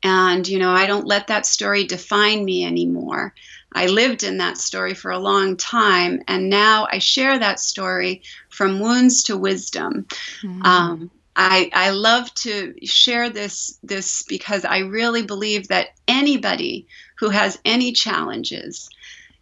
and, 0.08 0.48
you 0.48 0.58
know, 0.58 0.72
I 0.72 0.88
don't 0.88 1.06
let 1.06 1.28
that 1.28 1.46
story 1.46 1.84
define 1.84 2.46
me 2.46 2.66
anymore. 2.66 3.34
I 3.74 3.88
lived 3.88 4.24
in 4.24 4.38
that 4.38 4.58
story 4.58 4.94
for 4.94 5.12
a 5.12 5.20
long 5.20 5.58
time, 5.58 6.24
and 6.28 6.50
now 6.50 6.88
I 6.92 7.00
share 7.00 7.38
that 7.38 7.60
story 7.60 8.22
from 8.50 8.80
wounds 8.80 9.24
to 9.24 9.38
wisdom. 9.38 10.06
Mm-hmm. 10.42 10.62
Um, 10.64 11.12
I, 11.36 11.70
I 11.74 11.92
love 11.92 12.34
to 12.36 12.74
share 12.84 13.30
this 13.30 13.78
this 13.84 14.24
because 14.24 14.66
I 14.66 14.80
really 14.80 15.22
believe 15.22 15.68
that 15.68 15.90
anybody 16.08 16.88
who 17.20 17.30
has 17.30 17.60
any 17.66 17.92
challenges 17.92 18.90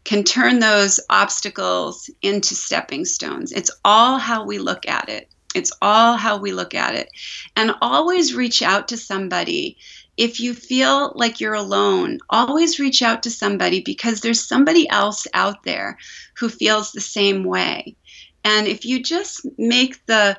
can 0.03 0.23
turn 0.23 0.59
those 0.59 0.99
obstacles 1.09 2.09
into 2.21 2.53
stepping 2.55 3.05
stones. 3.05 3.51
It's 3.51 3.71
all 3.83 4.17
how 4.17 4.45
we 4.45 4.57
look 4.59 4.87
at 4.87 5.09
it. 5.09 5.29
It's 5.55 5.71
all 5.81 6.17
how 6.17 6.37
we 6.37 6.51
look 6.51 6.75
at 6.75 6.95
it. 6.95 7.09
And 7.55 7.71
always 7.81 8.35
reach 8.35 8.61
out 8.61 8.89
to 8.89 8.97
somebody 8.97 9.77
if 10.17 10.39
you 10.39 10.53
feel 10.53 11.11
like 11.15 11.39
you're 11.39 11.53
alone, 11.53 12.19
always 12.29 12.79
reach 12.79 13.01
out 13.01 13.23
to 13.23 13.31
somebody 13.31 13.81
because 13.81 14.21
there's 14.21 14.47
somebody 14.47 14.87
else 14.89 15.27
out 15.33 15.63
there 15.63 15.97
who 16.37 16.49
feels 16.49 16.91
the 16.91 17.01
same 17.01 17.43
way. 17.43 17.95
And 18.43 18.67
if 18.67 18.85
you 18.85 19.01
just 19.03 19.45
make 19.57 20.05
the 20.05 20.37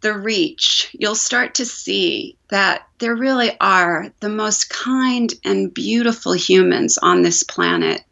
the 0.00 0.12
reach, 0.12 0.90
you'll 0.92 1.14
start 1.14 1.54
to 1.54 1.64
see 1.64 2.36
that 2.50 2.86
there 2.98 3.16
really 3.16 3.58
are 3.58 4.12
the 4.20 4.28
most 4.28 4.68
kind 4.68 5.32
and 5.44 5.72
beautiful 5.72 6.34
humans 6.34 6.98
on 6.98 7.22
this 7.22 7.42
planet. 7.42 8.02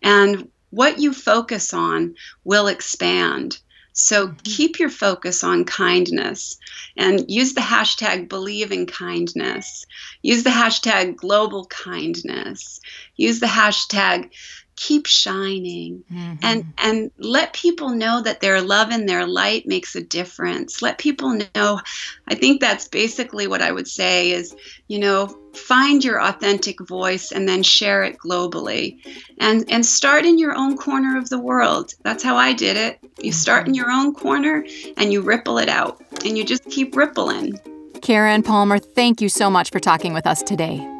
And 0.00 0.48
what 0.70 1.00
you 1.00 1.12
focus 1.12 1.74
on 1.74 2.14
will 2.44 2.68
expand. 2.68 3.58
So 3.94 4.26
mm-hmm. 4.26 4.36
keep 4.42 4.78
your 4.78 4.90
focus 4.90 5.44
on 5.44 5.64
kindness 5.64 6.58
and 6.96 7.24
use 7.30 7.54
the 7.54 7.60
hashtag 7.60 8.28
believe 8.28 8.72
in 8.72 8.86
kindness. 8.86 9.86
Use 10.20 10.42
the 10.42 10.50
hashtag 10.50 11.16
global 11.16 11.64
kindness. 11.66 12.80
Use 13.16 13.38
the 13.40 13.46
hashtag 13.46 14.30
keep 14.76 15.06
shining 15.06 16.04
mm-hmm. 16.12 16.34
and 16.42 16.72
and 16.78 17.10
let 17.18 17.52
people 17.52 17.90
know 17.90 18.20
that 18.22 18.40
their 18.40 18.60
love 18.60 18.90
and 18.90 19.08
their 19.08 19.26
light 19.26 19.66
makes 19.66 19.94
a 19.94 20.02
difference. 20.02 20.82
Let 20.82 20.98
people 20.98 21.38
know 21.54 21.80
i 22.28 22.34
think 22.34 22.60
that's 22.60 22.88
basically 22.88 23.46
what 23.46 23.62
i 23.62 23.70
would 23.70 23.88
say 23.88 24.30
is 24.30 24.54
you 24.88 24.98
know 24.98 25.26
find 25.56 26.04
your 26.04 26.22
authentic 26.22 26.80
voice 26.80 27.32
and 27.32 27.48
then 27.48 27.62
share 27.62 28.02
it 28.02 28.16
globally. 28.18 28.98
And 29.38 29.64
and 29.70 29.84
start 29.84 30.24
in 30.24 30.38
your 30.38 30.56
own 30.56 30.76
corner 30.76 31.16
of 31.16 31.28
the 31.28 31.38
world. 31.38 31.94
That's 32.02 32.22
how 32.22 32.36
i 32.36 32.52
did 32.52 32.76
it. 32.76 32.98
You 33.22 33.32
start 33.32 33.66
in 33.66 33.74
your 33.74 33.90
own 33.90 34.14
corner 34.14 34.66
and 34.96 35.12
you 35.12 35.22
ripple 35.22 35.58
it 35.58 35.68
out. 35.68 36.02
And 36.24 36.36
you 36.36 36.44
just 36.44 36.64
keep 36.70 36.96
rippling. 36.96 37.58
Karen 38.02 38.42
palmer 38.42 38.78
thank 38.78 39.20
you 39.20 39.28
so 39.28 39.48
much 39.48 39.70
for 39.70 39.80
talking 39.80 40.12
with 40.12 40.26
us 40.26 40.42
today 40.42 40.93